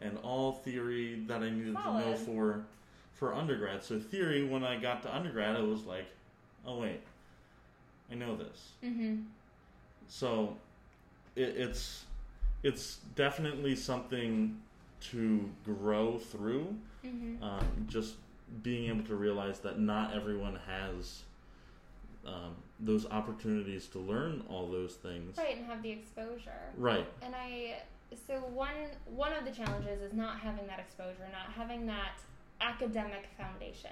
[0.00, 2.66] and all theory that I needed to know for
[3.14, 3.82] for undergrad.
[3.82, 6.06] So theory, when I got to undergrad, it was like,
[6.66, 7.00] oh wait,
[8.10, 8.72] I know this.
[8.84, 9.22] Mm-hmm.
[10.06, 10.58] So
[11.36, 12.04] it, it's
[12.62, 14.60] it's definitely something
[15.12, 16.74] to grow through.
[17.04, 17.42] Mm-hmm.
[17.42, 18.14] Um, just
[18.62, 21.22] being able to realize that not everyone has
[22.26, 25.36] um, those opportunities to learn all those things.
[25.38, 26.72] Right, and have the exposure.
[26.76, 27.06] Right.
[27.22, 27.82] And I,
[28.26, 32.18] so one one of the challenges is not having that exposure, not having that
[32.60, 33.90] academic foundation.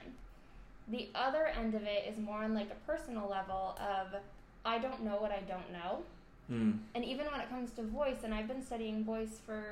[0.89, 4.21] The other end of it is more on like a personal level of
[4.65, 6.03] I don't know what I don't know.
[6.51, 6.79] Mm.
[6.95, 9.65] And even when it comes to voice, and I've been studying voice for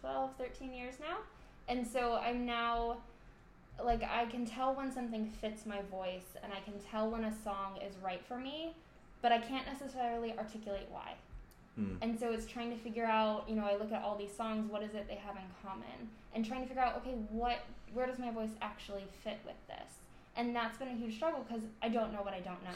[0.00, 1.18] 12, 13 years now.
[1.68, 2.98] And so I'm now
[3.82, 7.32] like I can tell when something fits my voice and I can tell when a
[7.42, 8.74] song is right for me,
[9.22, 11.14] but I can't necessarily articulate why.
[11.76, 11.96] Hmm.
[12.02, 14.70] And so it's trying to figure out, you know, I look at all these songs,
[14.70, 16.10] what is it they have in common?
[16.34, 17.58] And trying to figure out, okay, what
[17.92, 19.98] where does my voice actually fit with this?
[20.36, 22.70] And that's been a huge struggle because I don't know what I don't know.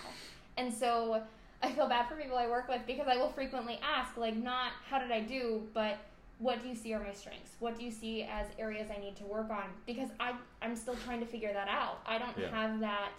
[0.56, 1.22] And so
[1.62, 4.72] I feel bad for people I work with because I will frequently ask, like, not
[4.88, 5.98] how did I do, but
[6.38, 7.56] what do you see are my strengths?
[7.58, 9.64] What do you see as areas I need to work on?
[9.86, 12.00] Because I I'm still trying to figure that out.
[12.06, 12.50] I don't Yeah.
[12.50, 13.10] have that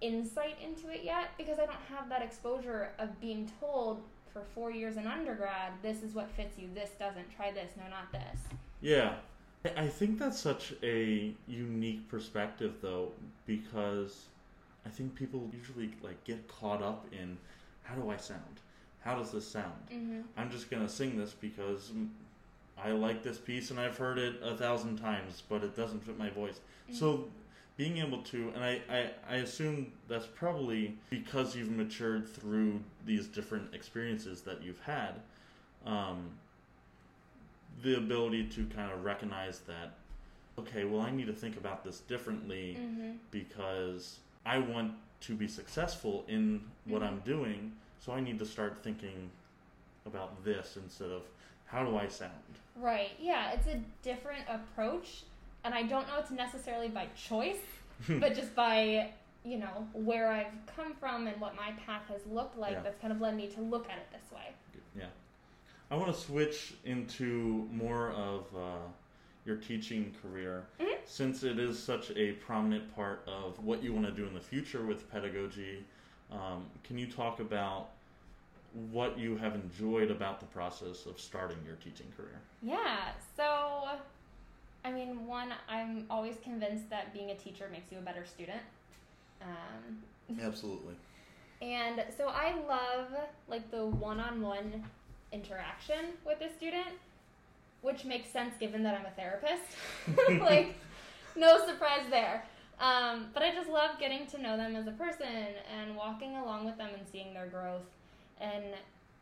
[0.00, 4.70] insight into it yet because I don't have that exposure of being told for four
[4.70, 8.40] years in undergrad, this is what fits you, this doesn't, try this, no, not this.
[8.80, 9.16] Yeah.
[9.64, 13.12] I- I think that's such a unique perspective though
[13.46, 14.26] because
[14.84, 17.36] I think people usually like get caught up in
[17.84, 18.40] how do I sound?
[19.00, 19.72] How does this sound?
[19.92, 20.20] Mm-hmm.
[20.36, 21.90] I'm just going to sing this because
[22.82, 26.18] I like this piece and I've heard it a thousand times, but it doesn't fit
[26.18, 26.60] my voice.
[26.92, 27.24] So
[27.76, 33.26] being able to, and I, I, I assume that's probably because you've matured through these
[33.26, 35.14] different experiences that you've had,
[35.86, 36.30] um,
[37.82, 39.94] the ability to kind of recognize that,
[40.58, 43.12] okay, well, I need to think about this differently Mm-hmm.
[43.30, 47.06] because I want to be successful in what Mhm.
[47.06, 49.30] I'm doing, so I need to start thinking
[50.04, 51.22] about this instead of
[51.66, 52.32] how do I sound?
[52.76, 53.12] Right.
[53.18, 55.22] Yeah, it's a different approach,
[55.64, 57.60] and I don't know it's necessarily by choice,
[58.08, 59.12] but just by
[59.44, 62.72] you know where I've come from and what my path has looked like.
[62.72, 62.82] Yeah.
[62.82, 64.52] That's kind of led me to look at it this way.
[64.96, 65.06] Yeah.
[65.90, 68.78] I want to switch into more of uh,
[69.44, 70.98] your teaching career Mhm.
[71.04, 74.40] since it is such a prominent part of what you want to do in the
[74.40, 75.84] future with pedagogy.
[76.30, 77.90] Um, can you talk about
[78.90, 82.40] what you have enjoyed about the process of starting your teaching career?
[82.62, 83.12] Yeah.
[83.36, 83.98] So,
[84.84, 88.62] I mean, one, I'm always convinced that being a teacher makes you a better student.
[89.42, 90.02] Um,
[90.40, 90.94] Absolutely.
[91.60, 93.08] And so I love
[93.48, 94.84] like the one-on-one
[95.32, 96.88] interaction with a student,
[97.82, 99.62] which makes sense given that I'm a therapist.
[100.40, 100.74] like,
[101.36, 102.44] no surprise there.
[102.80, 105.26] Um, but I just love getting to know them as a person
[105.78, 107.82] and walking along with them and seeing their growth.
[108.40, 108.64] And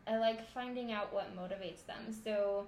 [0.07, 2.15] I like finding out what motivates them.
[2.23, 2.65] So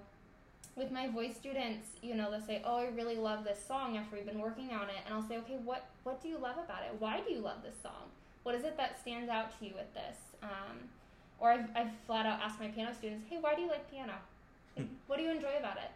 [0.76, 4.16] with my voice students, you know, they'll say, "Oh, I really love this song after
[4.16, 6.82] we've been working on it," and I'll say, "Okay, what what do you love about
[6.82, 6.94] it?
[6.98, 8.10] Why do you love this song?
[8.42, 10.88] What is it that stands out to you with this?" Um,
[11.38, 14.14] or I've, I've flat out asked my piano students, "Hey, why do you like piano?
[15.06, 15.90] What do you enjoy about it?"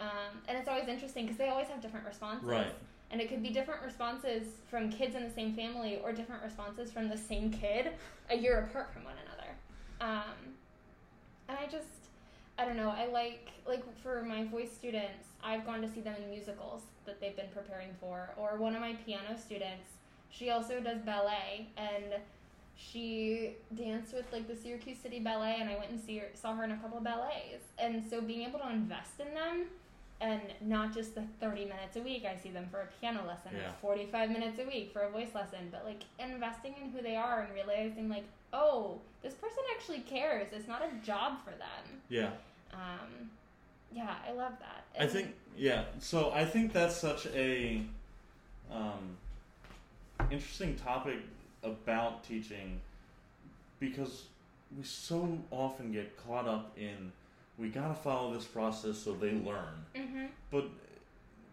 [0.00, 2.74] Um, and it's always interesting because they always have different responses, Right.
[3.10, 6.90] and it could be different responses from kids in the same family or different responses
[6.90, 7.92] from the same kid
[8.30, 9.50] a year apart from one another.
[10.00, 10.54] Um,
[11.48, 11.86] and I just
[12.58, 12.90] I don't know.
[12.90, 17.20] I like like for my voice students, I've gone to see them in musicals that
[17.20, 18.30] they've been preparing for.
[18.36, 19.90] Or one of my piano students,
[20.30, 22.14] she also does ballet and
[22.76, 26.54] she danced with like the Syracuse City Ballet and I went and see her, saw
[26.54, 27.64] her in a couple of ballets.
[27.78, 29.66] And so being able to invest in them
[30.20, 33.52] and not just the 30 minutes a week I see them for a piano lesson
[33.54, 33.72] Yeah.
[33.80, 37.42] 45 minutes a week for a voice lesson, but like investing in who they are
[37.42, 40.48] and realizing like, oh, this person actually cares.
[40.52, 42.00] It's not a job for them.
[42.08, 42.30] Yeah.
[42.72, 43.30] Um,
[43.92, 44.84] yeah, I love that.
[45.00, 45.84] I think yeah.
[46.00, 47.82] So I think that's such a
[48.72, 49.16] um,
[50.30, 51.18] interesting topic
[51.64, 52.80] about teaching
[53.80, 54.24] because
[54.76, 57.10] we so often get caught up in
[57.58, 60.28] we gotta follow this process so they learn, Mhm.
[60.50, 60.68] but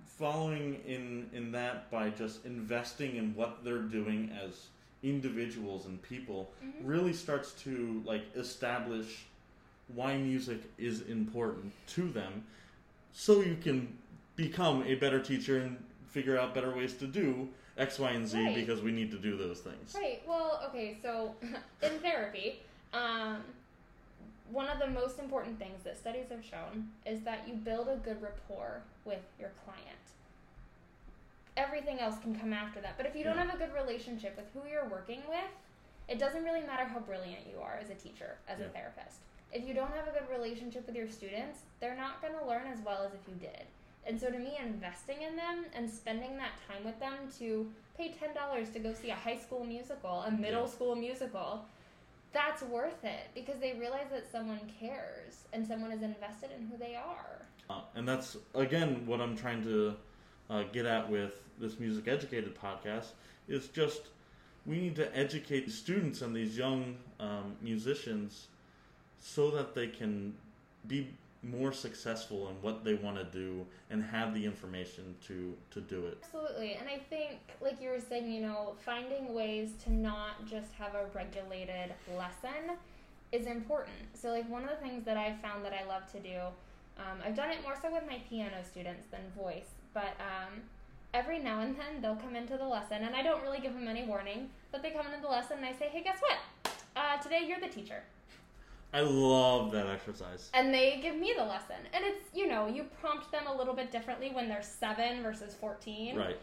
[0.05, 4.67] following in in that by just investing in what they're doing as
[5.03, 6.73] individuals and people Mhm.
[6.83, 9.25] really starts to like establish
[9.87, 12.43] why music is important to them
[13.13, 13.97] so you can
[14.35, 18.37] become a better teacher and figure out better ways to do x y and z
[18.43, 18.55] Right.
[18.55, 20.21] because we need to do those things Right.
[20.27, 20.97] Well, okay.
[21.01, 21.35] So
[21.83, 22.59] in therapy,
[22.93, 23.43] um,
[24.51, 27.95] one of the most important things that studies have shown is that you build a
[27.97, 29.87] good rapport with your client.
[31.57, 32.97] Everything else can come after that.
[32.97, 33.45] But if you don't Yeah.
[33.45, 35.51] have a good relationship with who you're working with,
[36.07, 39.19] it doesn't really matter how brilliant you are as a teacher, as a therapist.
[39.53, 42.67] If you don't have a good relationship with your students, they're not going to learn
[42.67, 43.65] as well as if you did.
[44.05, 48.09] And so to me, investing in them and spending that time with them to pay
[48.11, 51.65] ten dollars to go see a high school musical, a middle school musical,
[52.33, 56.77] that's worth it because they realize that someone cares and someone is invested in who
[56.77, 57.45] they are.
[57.69, 59.95] Uh, and that's again what i'm trying to
[60.49, 63.11] uh, get at with this music educated podcast
[63.47, 64.01] is just
[64.65, 68.47] we need to educate students and these young um, musicians
[69.19, 70.33] so that they can
[70.87, 71.09] be
[71.43, 76.05] more successful in what they want to do and have the information to to do
[76.05, 76.19] it.
[76.23, 76.73] Absolutely.
[76.73, 80.93] And I think, like you were saying, you know, finding ways to not just have
[80.93, 82.77] a regulated lesson
[83.31, 83.95] is important.
[84.13, 86.37] So, like, one of the things that I've found that I love to do,
[86.97, 90.61] um, I've done it more so with my piano students than voice, but um,
[91.13, 93.87] every now and then they'll come into the lesson, and I don't really give them
[93.87, 96.73] any warning, but they come into the lesson and I say, hey, guess what?
[96.95, 98.03] Uh, today you're the teacher.
[98.93, 100.49] I love that exercise.
[100.53, 101.77] And they give me the lesson.
[101.93, 105.55] And it's, you know, you prompt them a little bit differently when they're seven versus
[105.55, 106.17] 14.
[106.17, 106.37] Right.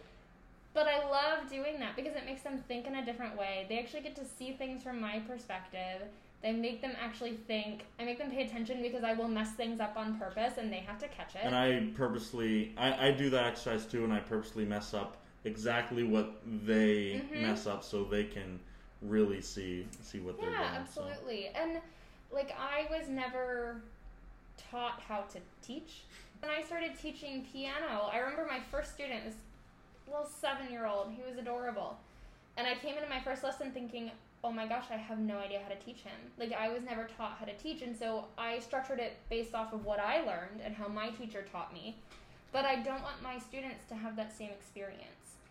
[0.73, 3.67] But I love doing that because it makes them think in a different way.
[3.69, 6.03] They actually get to see things from my perspective.
[6.43, 7.85] They make them actually think.
[7.99, 10.79] I make them pay attention because I will mess things up on purpose and they
[10.79, 11.41] have to catch it.
[11.43, 16.05] And I purposely, I, I do that exercise too, and I purposely mess up exactly
[16.05, 16.33] what
[16.65, 17.43] they Mhm.
[17.43, 18.61] mess up so they can
[19.03, 20.87] really see see what they're yeah, doing.
[20.93, 21.03] so.
[21.05, 21.49] absolutely.
[21.49, 21.81] And
[22.33, 23.83] like I was never
[24.71, 26.03] taught how to teach.
[26.41, 29.35] When I started teaching piano, I remember my first student was
[30.07, 31.13] a little seven year old.
[31.17, 31.99] He was adorable.
[32.57, 34.11] And I came into my first lesson thinking,
[34.45, 36.19] oh my gosh, I have no idea how to teach him.
[36.39, 39.73] Like I was never taught how to teach and so I structured it based off
[39.73, 41.97] of what I learned and how my teacher taught me.
[42.53, 45.03] But I don't want my students to have that same experience.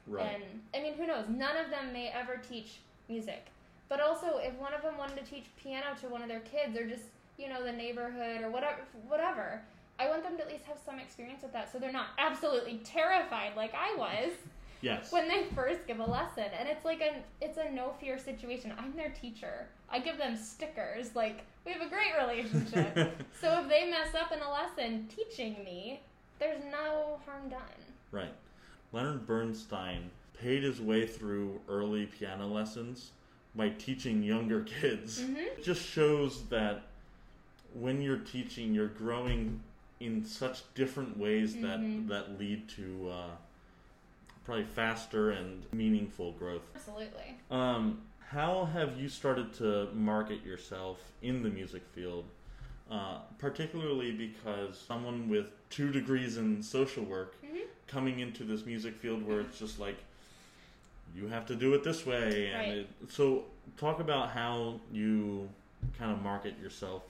[0.08, 0.26] Right.
[0.26, 1.26] And I mean, who knows?
[1.30, 3.48] None of them may ever teach music.
[3.90, 6.78] But also, if one of them wanted to teach piano to one of their kids,
[6.78, 7.06] or just
[7.38, 9.62] you know the neighborhood or whatever, whatever,
[10.00, 12.82] I want them to at least have some experience with that, so they're not absolutely
[12.84, 14.34] terrified like I was
[14.82, 15.12] yes.
[15.12, 16.46] when they first give a lesson.
[16.60, 18.74] And it's like a it's a no fear situation.
[18.78, 19.68] I'm their teacher.
[19.90, 21.16] I give them stickers.
[21.16, 23.22] Like we have a great relationship.
[23.42, 26.02] so if they mess up in a lesson teaching me,
[26.40, 27.60] there's no harm done.
[28.12, 28.34] Right.
[28.94, 30.10] Leonard Bernstein
[30.40, 33.12] paid his way through early piano lessons
[33.58, 35.20] by teaching younger kids.
[35.22, 35.36] Mhm.
[35.58, 36.84] It just shows that
[37.74, 39.62] when you're teaching, you're growing
[40.00, 41.62] in such different ways Mhm.
[41.64, 43.32] that that lead to uh,
[44.46, 46.62] probably faster and meaningful growth.
[46.76, 47.36] Absolutely.
[47.52, 52.26] Um, how have you started to market yourself in the music field?
[52.90, 57.64] Uh, particularly because someone with two degrees in social work Mhm.
[57.88, 59.98] coming into this music field where it's just like
[61.16, 62.78] you have to do it this way and Right.
[62.80, 63.46] it, so
[63.78, 65.50] talk about how you
[65.98, 67.04] kind of market yourself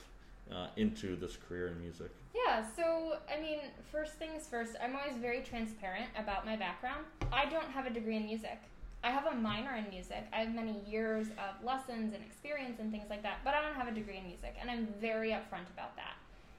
[0.52, 3.60] uh, into this career in music Yeah, so I mean,
[3.92, 7.06] first things first, I'm always very transparent about my background.
[7.32, 8.60] I don't have a degree in music.
[9.04, 10.24] I have a minor in music.
[10.34, 13.76] I have many years of lessons and experience and things like that, but I don't
[13.76, 16.16] have a degree in music, and I'm very upfront about that.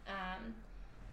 [0.06, 0.54] Um,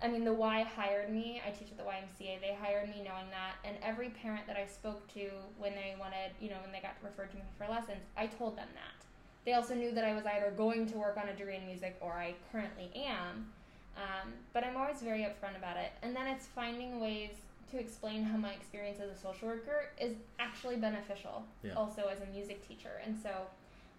[0.05, 1.41] I mean, the Y hired me.
[1.45, 2.39] I teach at the YMCA.
[2.39, 6.29] They hired me knowing that, and every parent that I spoke to when they wanted,
[6.39, 9.03] you know, when they got referred to me for lessons, I told them that.
[9.45, 11.97] They also knew that I was either going to work on a degree in music
[12.01, 13.51] or I currently am.
[13.97, 15.91] Um, but I'm always very upfront about it.
[16.03, 17.31] And then it's finding ways
[17.71, 21.73] to explain how my experience as a social worker is actually beneficial, Yeah.
[21.73, 23.01] also as a music teacher.
[23.03, 23.31] And so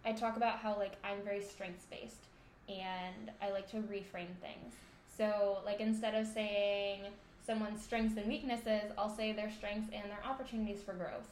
[0.05, 2.27] I talk about how, like, I'm very strengths based
[2.69, 4.75] and I like to reframe things.
[5.17, 7.01] So, like, instead of saying
[7.47, 11.29] someone's strengths and weaknesses, I'll say their strengths and their opportunities for growth.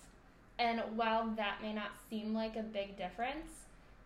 [0.58, 3.50] And while that may not seem like a big difference,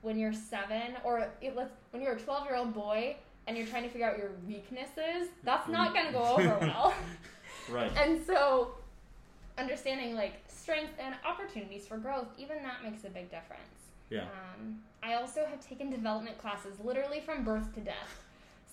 [0.02, 3.16] when you're seven, or it, let's when you're a 12 year old boy
[3.46, 6.94] and you're trying to figure out your weaknesses, that's not going to go over well.
[7.70, 8.72] right and so,
[9.58, 13.62] understanding like strengths and opportunities for growth, even that makes a big difference.
[14.10, 18.24] yeah Um, I also have taken development classes literally from birth to death.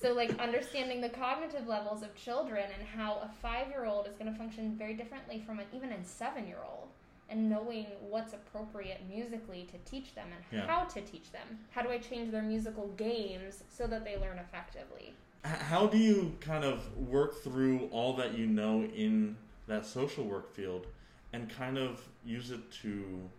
[0.01, 4.15] So, like, understanding the cognitive levels of children and how a five year old is
[4.15, 6.89] going to function very differently from an, even a seven year old,
[7.29, 10.67] and knowing what's appropriate musically to teach them and Yeah.
[10.67, 11.59] how to teach them.
[11.71, 15.13] How do I change their musical games so that they learn effectively?
[15.43, 19.37] How do you kind of work through all that you know in
[19.67, 20.87] that social work field
[21.33, 23.29] and kind of use it to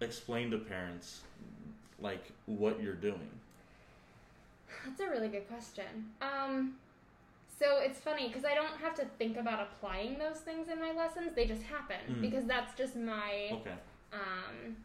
[0.00, 1.22] explain to parents
[2.00, 3.30] like what you're doing
[4.86, 6.10] That's a really good question.
[6.22, 6.76] Um,
[7.58, 10.92] so it's funny because I don't have to think about applying those things in my
[10.92, 12.20] lessons; they just happen Mm.
[12.20, 13.48] because that's just my.
[13.52, 13.74] okay
[14.12, 14.76] Um,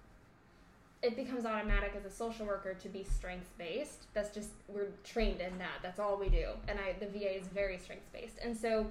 [1.02, 4.08] it becomes automatic as a social worker to be strengths based.
[4.14, 5.80] That's just we're trained in that.
[5.82, 8.88] That's all we do, and I the VA is very strengths based, and so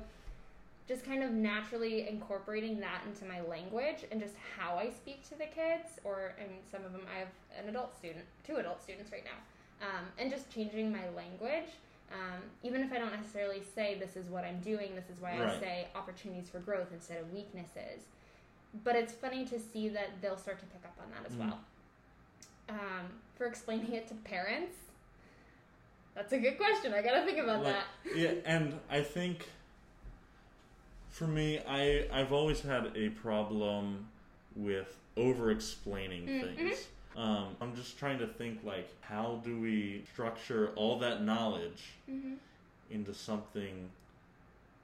[0.89, 5.37] just kind of naturally incorporating that into my language and just how I speak to
[5.37, 7.29] the kids, or and some of them I have
[7.59, 9.39] an adult student, two adult students right now,
[9.83, 11.69] um, and just changing my language.
[12.11, 15.33] Um, even if I don't necessarily say this is what I'm doing, this is why
[15.33, 18.03] I say opportunities for growth instead of weaknesses.
[18.85, 21.39] But it's funny to see that they'll start to pick up on that as Mm.
[21.41, 21.61] well.
[22.69, 24.77] Um, for explaining it to parents,
[26.15, 26.93] That's a good question.
[26.93, 27.87] I gotta think about Like, that.
[28.15, 29.49] yeah, and I think
[31.09, 34.09] for me, I I've always had a problem
[34.55, 36.87] with over explaining Mm, things.
[37.17, 42.35] Um, I'm just trying to think like how do we structure all that knowledge hmm
[42.91, 43.89] into something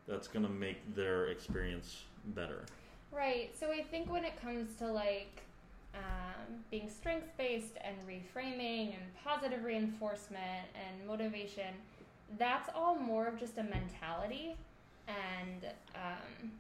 [0.07, 2.65] that's gonna make their experience better.
[3.13, 3.51] Right.
[3.59, 5.43] So I think when it comes to like
[5.95, 11.75] um, being strength based and reframing and positive reinforcement and motivation,
[12.39, 14.57] that's all more of just a mentality
[15.07, 16.51] and um,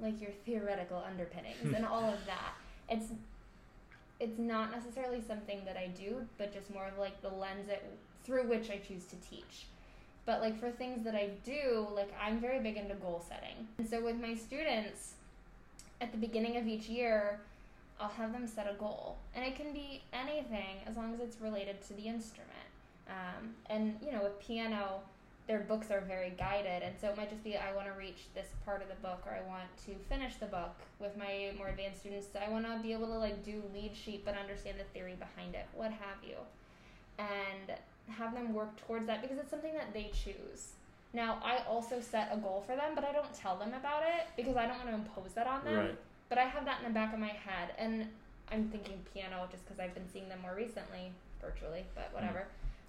[0.00, 2.54] like your theoretical underpinnings and all of that.
[2.88, 3.06] It's
[4.18, 7.82] it's not necessarily something that I do, but just more of like the lens at,
[8.24, 9.66] through which I choose to teach.
[10.24, 13.68] But like for things that I do, like I'm very big into goal setting.
[13.78, 15.12] And so with my students,
[16.00, 17.40] at the beginning of each year,
[18.00, 19.16] I'll have them set a goal.
[19.34, 22.50] And it can be anything as long as it's related to the instrument.
[23.08, 25.00] Um, and, you know, with piano,
[25.46, 26.82] their books are very guided.
[26.82, 29.22] And so it might just be I want to reach this part of the book
[29.26, 30.74] or I want to finish the book.
[30.98, 34.24] With my more advanced students, I want to be able to like do lead sheet
[34.24, 36.36] but understand the theory behind it, what have you.
[37.18, 37.78] And
[38.08, 40.72] have them work towards that because it's something that they choose.
[41.12, 44.26] Now, I also set a goal for them, but I don't tell them about it
[44.36, 45.76] because I don't want to impose that on them.
[45.76, 45.98] Right.
[46.28, 48.06] But I have that in the back of my head, and
[48.50, 52.46] I'm thinking piano just because I've been seeing them more recently, virtually, but whatever.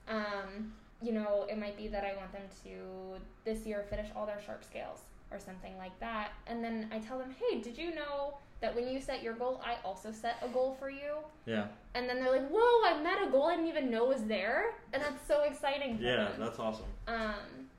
[0.10, 4.26] Um, you know, it might be that I want them to this year finish all
[4.26, 7.94] their sharp scales or something like that, and then I tell them, hey, did you
[7.94, 11.18] know that when you set your goal, I also set a goal for you?
[11.46, 11.68] Yeah.
[11.94, 14.76] And then they're like, whoa, I met a goal I didn't even know was there,
[14.94, 16.32] and that's so exciting Yeah, them.
[16.40, 16.86] that's awesome.
[17.08, 17.36] Um,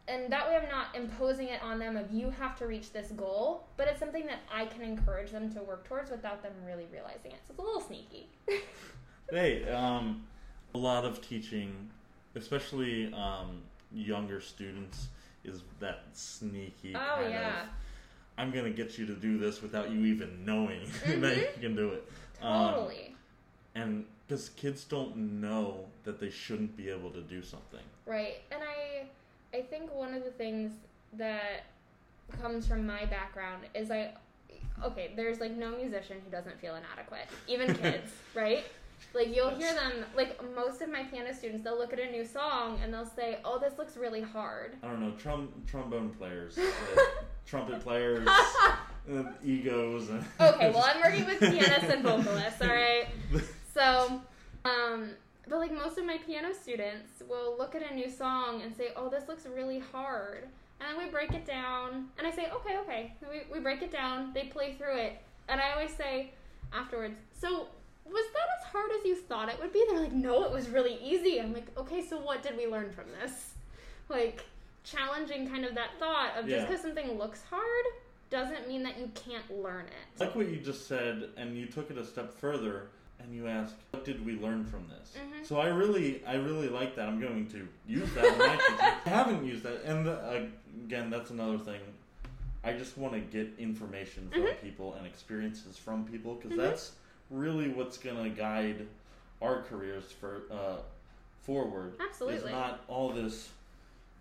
[0.07, 3.09] and that way I'm not imposing it on them of you have to reach this
[3.09, 6.87] goal, but it's something that I can encourage them to work towards without them really
[6.93, 7.39] realizing it.
[7.47, 8.29] So it's a little sneaky.
[9.31, 10.25] Hey, um,
[10.75, 11.91] a lot of teaching,
[12.39, 13.63] especially um,
[13.93, 15.09] younger students,
[15.45, 17.63] is that sneaky Oh, kind yeah.
[17.63, 17.69] of.
[18.37, 21.37] I'm gonna get you to do this without you even knowing that Mhm.
[21.57, 22.11] you can do it.
[22.41, 23.15] Um, Totally.
[23.75, 27.81] and because kids don't know that they shouldn't be able to do something.
[28.07, 28.43] Right.
[28.53, 29.07] And I
[29.57, 30.73] I think one of the things
[31.15, 31.65] that
[32.41, 34.13] comes from my background is I
[34.85, 37.27] okay, there's like no musician who doesn't feel inadequate.
[37.49, 38.65] Even kids, right?
[39.15, 42.25] Like you'll hear them like most of my piano students, they'll look at a new
[42.25, 46.59] song and they'll say, "Oh, this looks really hard." I don't know, trom- trombone players,
[46.97, 47.01] uh,
[47.47, 48.29] trumpet players,
[49.11, 50.11] uh, egos.
[50.11, 53.07] And Okay, well, I'm working with pianists and vocalists, all right?
[53.73, 54.21] So,
[54.65, 55.11] um,
[55.49, 58.89] but like most of my piano students will look at a new song and say,
[58.95, 60.49] "Oh, this looks really hard,"
[60.81, 63.91] and then we break it down, and I say, "Okay, okay." We we break it
[63.91, 64.33] down.
[64.35, 66.33] They play through it, and I always say
[66.73, 67.69] afterwards, "So."
[68.11, 69.85] Was that as hard as you thought it would be?
[69.89, 71.41] They're like, no, it was really easy.
[71.41, 73.55] I'm like, okay, so what did we learn from this?
[74.09, 74.45] Like,
[74.85, 76.65] challenging kind of that thought of just Yeah.
[76.67, 77.85] because something looks hard
[78.31, 80.21] doesn't mean that you can't learn it.
[80.21, 82.89] like what you just said, and you took it a step further,
[83.21, 85.47] and you asked, "What did we learn from this?" Mhm.
[85.47, 87.09] So I really, I really like that.
[87.09, 88.25] I'm going to use that.
[88.27, 88.59] In my.
[89.07, 90.41] I haven't used that, and uh,
[90.85, 91.81] again, that's another thing.
[92.65, 94.61] I just want to get information from Mhm.
[94.61, 96.57] people and experiences from people because Mhm.
[96.63, 96.93] that's
[97.31, 98.87] really what's going to guide
[99.43, 100.77] our careers for uh,
[101.43, 101.95] forward.
[102.01, 102.39] Absolutely.
[102.51, 103.51] Is not all this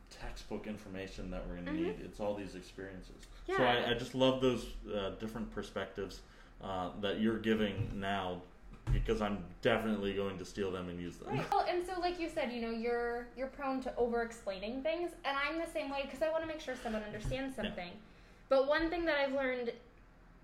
[0.09, 1.75] textbook information that we're going to Mhm.
[1.75, 1.95] need.
[2.03, 3.27] It's all these experiences.
[3.55, 6.21] So I, I just love those uh, different perspectives
[6.61, 8.41] uh, that you're giving now
[8.93, 11.29] because I'm definitely going to steal them and use them.
[11.29, 11.51] Right.
[11.51, 15.11] Well, and so like you said, you know, you're you're prone to over explaining things,
[15.25, 17.63] and I'm the same way because I want to make sure someone understands Yeah.
[17.63, 17.91] something.
[18.49, 19.73] But one thing that I've learned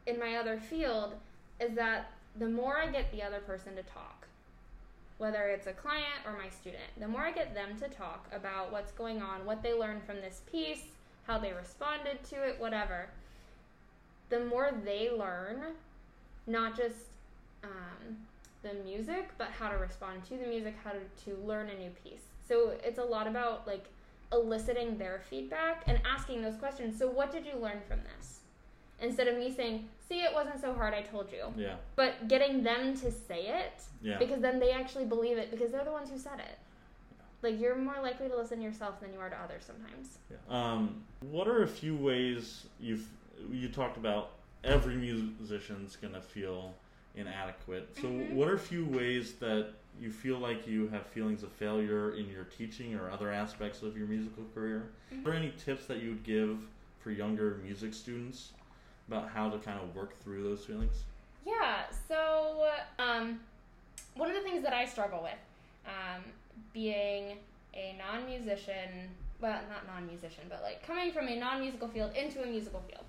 [0.07, 1.13] in my other field
[1.61, 4.27] is that the more I get the other person to talk,
[5.17, 8.71] whether it's a client or my student, the more I get them to talk about
[8.71, 10.83] what's going on, what they learned from this piece,
[11.27, 13.09] how they responded to it, whatever,
[14.29, 15.61] the more they learn,
[16.47, 16.95] not just
[17.63, 18.17] um,
[18.63, 21.91] the music, but how to respond to the music, how to, to learn a new
[22.03, 22.23] piece.
[22.47, 23.85] So it's a lot about like
[24.31, 26.97] eliciting their feedback and asking those questions.
[26.97, 28.39] So what did you learn from this?
[28.99, 32.61] Instead of me saying, "See, it wasn't so hard, I told you," Yeah, but getting
[32.61, 36.11] them to say it yeah, because then they actually believe it because they're the ones
[36.11, 36.59] who said it.
[37.17, 37.23] Yeah.
[37.49, 40.19] Like you're more likely to listen to yourself than you are to others sometimes.
[40.29, 40.37] yeah.
[40.49, 43.07] Um, what are a few ways you've
[43.51, 44.33] you talked about
[44.63, 46.75] every musician's gonna feel
[47.15, 47.95] inadequate?
[47.95, 48.33] So Mhm.
[48.33, 52.29] what are a few ways that you feel like you have feelings of failure in
[52.29, 54.91] your teaching or other aspects of your musical career?
[55.11, 55.21] Mhm.
[55.21, 56.59] Are there any tips that you would give
[56.99, 58.53] for younger music students
[59.07, 61.03] about how to kind of work through those feelings?
[61.45, 63.39] Yeah, so um,
[64.15, 65.33] one of the things that I struggle with,
[65.85, 66.23] um,
[66.73, 67.37] being
[67.73, 69.09] a non musician,
[69.41, 72.81] well, not non musician, but like coming from a non musical field into a musical
[72.89, 73.03] field,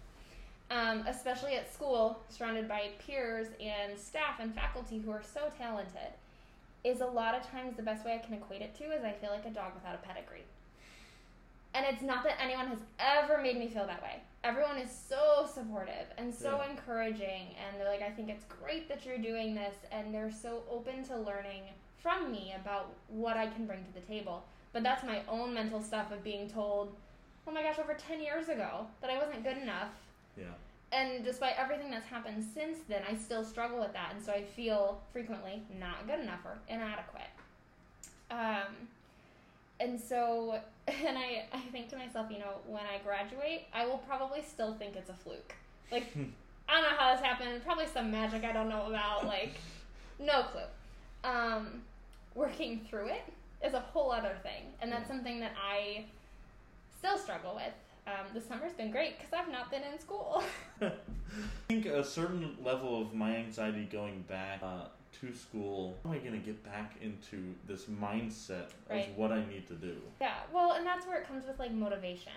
[0.71, 6.13] um, especially at school, surrounded by peers and staff and faculty who are so talented,
[6.83, 9.13] is a lot of times the best way I can equate it to is I
[9.13, 10.45] feel like a dog without a pedigree.
[11.75, 14.21] And it's not that anyone has ever made me feel that way.
[14.45, 16.71] Everyone is so supportive and so Yeah.
[16.71, 20.63] encouraging, and they're like, I think it's great that you're doing this, and they're so
[20.71, 21.63] open to learning
[21.99, 24.45] from me about what I can bring to the table.
[24.73, 26.95] But that's my own mental stuff of being told,
[27.47, 29.91] oh my gosh, over 10 years ago that I wasn't good enough.
[30.37, 30.45] Yeah.
[30.93, 34.13] And despite everything that's happened since then, I still struggle with that.
[34.15, 37.23] And so I feel frequently not good enough or inadequate.
[38.31, 38.89] Um,
[39.81, 40.59] and so,
[40.89, 44.75] and I, I think to myself, you know, when I graduate, I will probably still
[44.75, 45.55] think it's a fluke.
[45.91, 46.17] Like,
[46.69, 47.63] I don't know how this happened.
[47.65, 49.27] Probably some magic I don't know about.
[49.27, 49.55] Like,
[50.19, 51.31] no clue.
[51.31, 51.83] Um,
[52.35, 53.33] working through it
[53.65, 54.63] is a whole other thing.
[54.81, 56.05] And that's something that I
[56.99, 57.73] still struggle with.
[58.07, 60.43] Um, the summer's been great because I've not been in school.
[60.83, 60.93] I
[61.69, 64.87] think a certain level of my anxiety going back uh,
[65.21, 69.09] to school, how am I going to get back into this mindset Right.
[69.09, 69.97] of what I need to do?
[70.21, 72.33] Yeah, well, and that's where it comes with like motivation.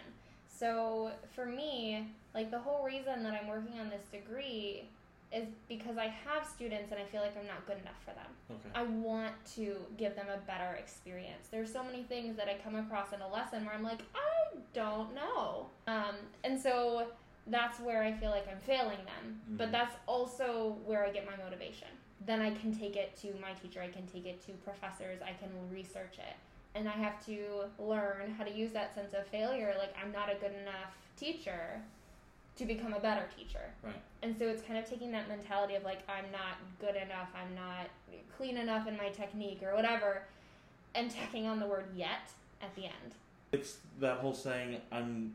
[0.48, 4.84] So for me, like the whole reason that I'm working on this degree
[5.32, 8.28] is because I have students and I feel like I'm not good enough for them.
[8.50, 8.70] Okay.
[8.74, 11.48] I want to give them a better experience.
[11.52, 14.58] There's so many things that I come across in a lesson where I'm like, I
[14.74, 15.68] don't know.
[15.88, 16.16] Um,
[16.46, 17.08] and so
[17.48, 19.42] that's where I feel like I'm failing them.
[19.58, 19.72] But Mhm.
[19.72, 21.88] that's also where I get my motivation.
[22.26, 25.34] Then I can take it to my teacher, I can take it to professors, I
[25.34, 26.36] can research it.
[26.76, 29.74] And I have to learn how to use that sense of failure.
[29.78, 31.82] Like, I'm not a good enough teacher
[32.58, 33.72] to become a better teacher.
[33.84, 34.02] Right.
[34.24, 37.54] And so it's kind of taking that mentality of like, I'm not good enough, I'm
[37.56, 37.88] not
[38.36, 40.24] clean enough in my technique or whatever,
[40.96, 43.14] and tacking on the word yet at the end.
[43.52, 45.34] It's that whole saying, I'm,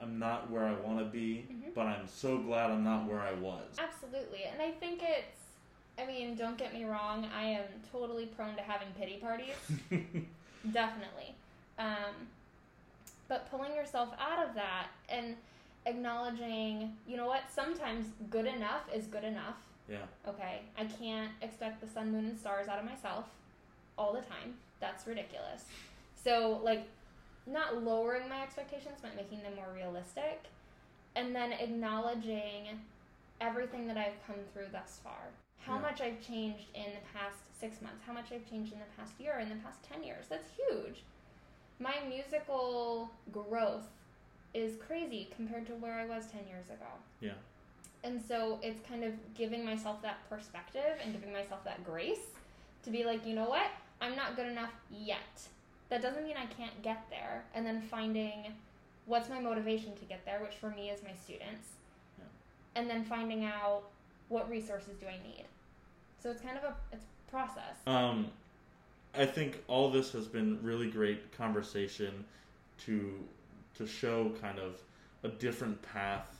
[0.00, 1.74] I'm not where I want to be, Mhm.
[1.74, 3.78] but I'm so glad I'm not where I was.
[3.78, 4.44] Absolutely.
[4.44, 5.38] And I think it's,
[5.98, 9.54] I mean, don't get me wrong, I am totally prone to having pity parties.
[10.72, 11.34] Definitely.
[11.78, 12.28] Um,
[13.28, 15.36] but pulling yourself out of that and
[15.86, 19.56] acknowledging, you know what, sometimes good enough is good enough.
[19.88, 19.98] yeah.
[20.28, 23.26] Okay, I can't expect the sun, moon, and stars out of myself
[23.96, 24.54] all the time.
[24.80, 25.64] That's ridiculous.
[26.22, 26.86] So, like,
[27.46, 30.44] not lowering my expectations, but making them more realistic.
[31.16, 32.80] And then acknowledging
[33.40, 35.28] everything that I've come through thus far.
[35.66, 35.80] How Yeah.
[35.80, 39.18] much I've changed in the past six months, how much I've changed in the past
[39.18, 40.26] year, in the past 10 years.
[40.28, 41.02] That's huge.
[41.78, 43.88] My musical growth
[44.52, 46.86] is crazy compared to where I was 10 years ago.
[47.20, 47.32] Yeah.
[48.04, 52.32] And so it's kind of giving myself that perspective and giving myself that grace
[52.82, 53.70] to be like, you know what?
[54.02, 55.48] I'm not good enough yet.
[55.88, 57.44] That doesn't mean I can't get there.
[57.54, 58.52] And then finding
[59.06, 61.68] what's my motivation to get there, which for me is my students.
[62.18, 62.24] Yeah.
[62.74, 63.84] And then finding out
[64.28, 65.44] what resources do I need.
[66.24, 67.76] So it's kind of a it's a process.
[67.86, 68.28] Um,
[69.14, 72.24] I think all this has been really great conversation
[72.86, 73.12] to
[73.76, 74.80] to show kind of
[75.22, 76.34] a different path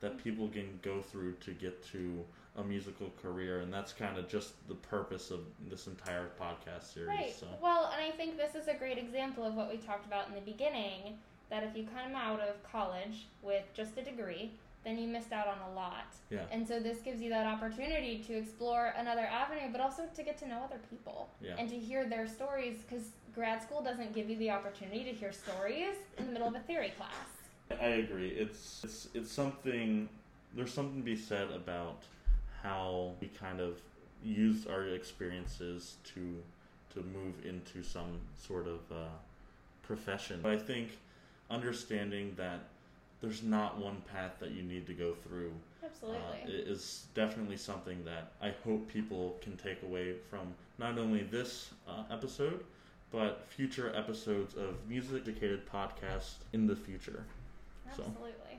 [0.00, 2.24] that people can go through to get to
[2.58, 7.08] a musical career, and that's kind of just the purpose of this entire podcast series.
[7.08, 7.34] Right.
[7.34, 10.28] So Well, and I think this is a great example of what we talked about
[10.28, 11.18] in the beginning
[11.50, 14.52] that if you come out of college with just a degree,
[14.84, 16.14] then you missed out on a lot.
[16.30, 16.40] Yeah.
[16.50, 20.38] And so this gives you that opportunity to explore another avenue, but also to get
[20.38, 21.54] to know other people Yeah.
[21.58, 25.32] and to hear their stories because grad school doesn't give you the opportunity to hear
[25.32, 27.78] stories in the middle of a theory class.
[27.80, 28.28] I agree.
[28.28, 30.08] It's it's it's something.
[30.54, 32.02] There's something to be said about
[32.62, 33.80] how we kind of
[34.22, 36.42] use our experiences to
[36.92, 39.06] to move into some sort of uh,
[39.82, 40.40] profession.
[40.42, 40.98] But I think
[41.50, 42.60] understanding that
[43.24, 45.52] there's not one path that you need to go through
[45.84, 46.18] Absolutely.
[46.20, 51.22] uh, i- is definitely something that I hope people can take away from not only
[51.22, 52.64] this uh, episode,
[53.10, 57.24] but future episodes of Music Educated Podcast in the future.
[57.96, 58.02] so.
[58.02, 58.58] Absolutely.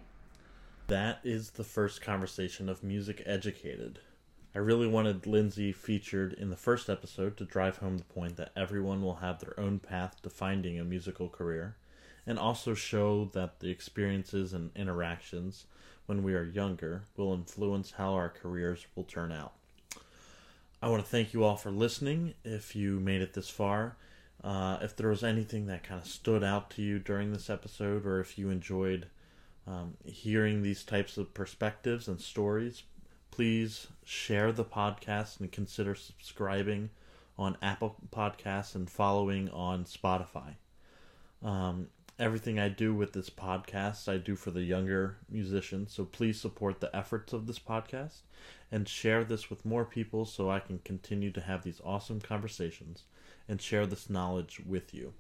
[0.88, 4.00] That is the first conversation of Music Educated.
[4.54, 8.52] I really wanted Lindsay featured in the first episode to drive home the point that
[8.56, 11.76] everyone will have their own path to finding a musical career,
[12.28, 15.66] and also show that the experiences and interactions
[16.06, 19.54] when we are younger will influence how our careers will turn out.
[20.82, 22.36] I want to thank you all for listening.
[22.44, 23.96] If you made it this far,
[24.44, 28.06] uh, if there was anything that kind of stood out to you during this episode,
[28.06, 29.08] or if you enjoyed
[29.66, 32.84] um, hearing these types of perspectives and stories,
[33.32, 36.92] please share the podcast and consider subscribing
[37.38, 40.56] on Apple Podcasts and following on Spotify.
[41.44, 41.88] Um,
[42.18, 45.94] everything I do with this podcast, I do for the younger musicians.
[45.94, 48.22] So please support the efforts of this podcast
[48.72, 53.04] and share this with more people so I can continue to have these awesome conversations
[53.48, 55.14] and share this knowledge with you.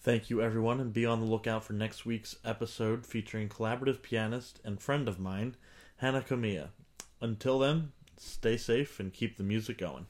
[0.00, 4.58] Thank you, everyone, and be on the lookout for next week's episode featuring collaborative pianist
[4.64, 5.56] and friend of mine,
[5.98, 6.70] Hannah Kamiya.
[7.20, 10.06] Until then, stay safe and keep the music going.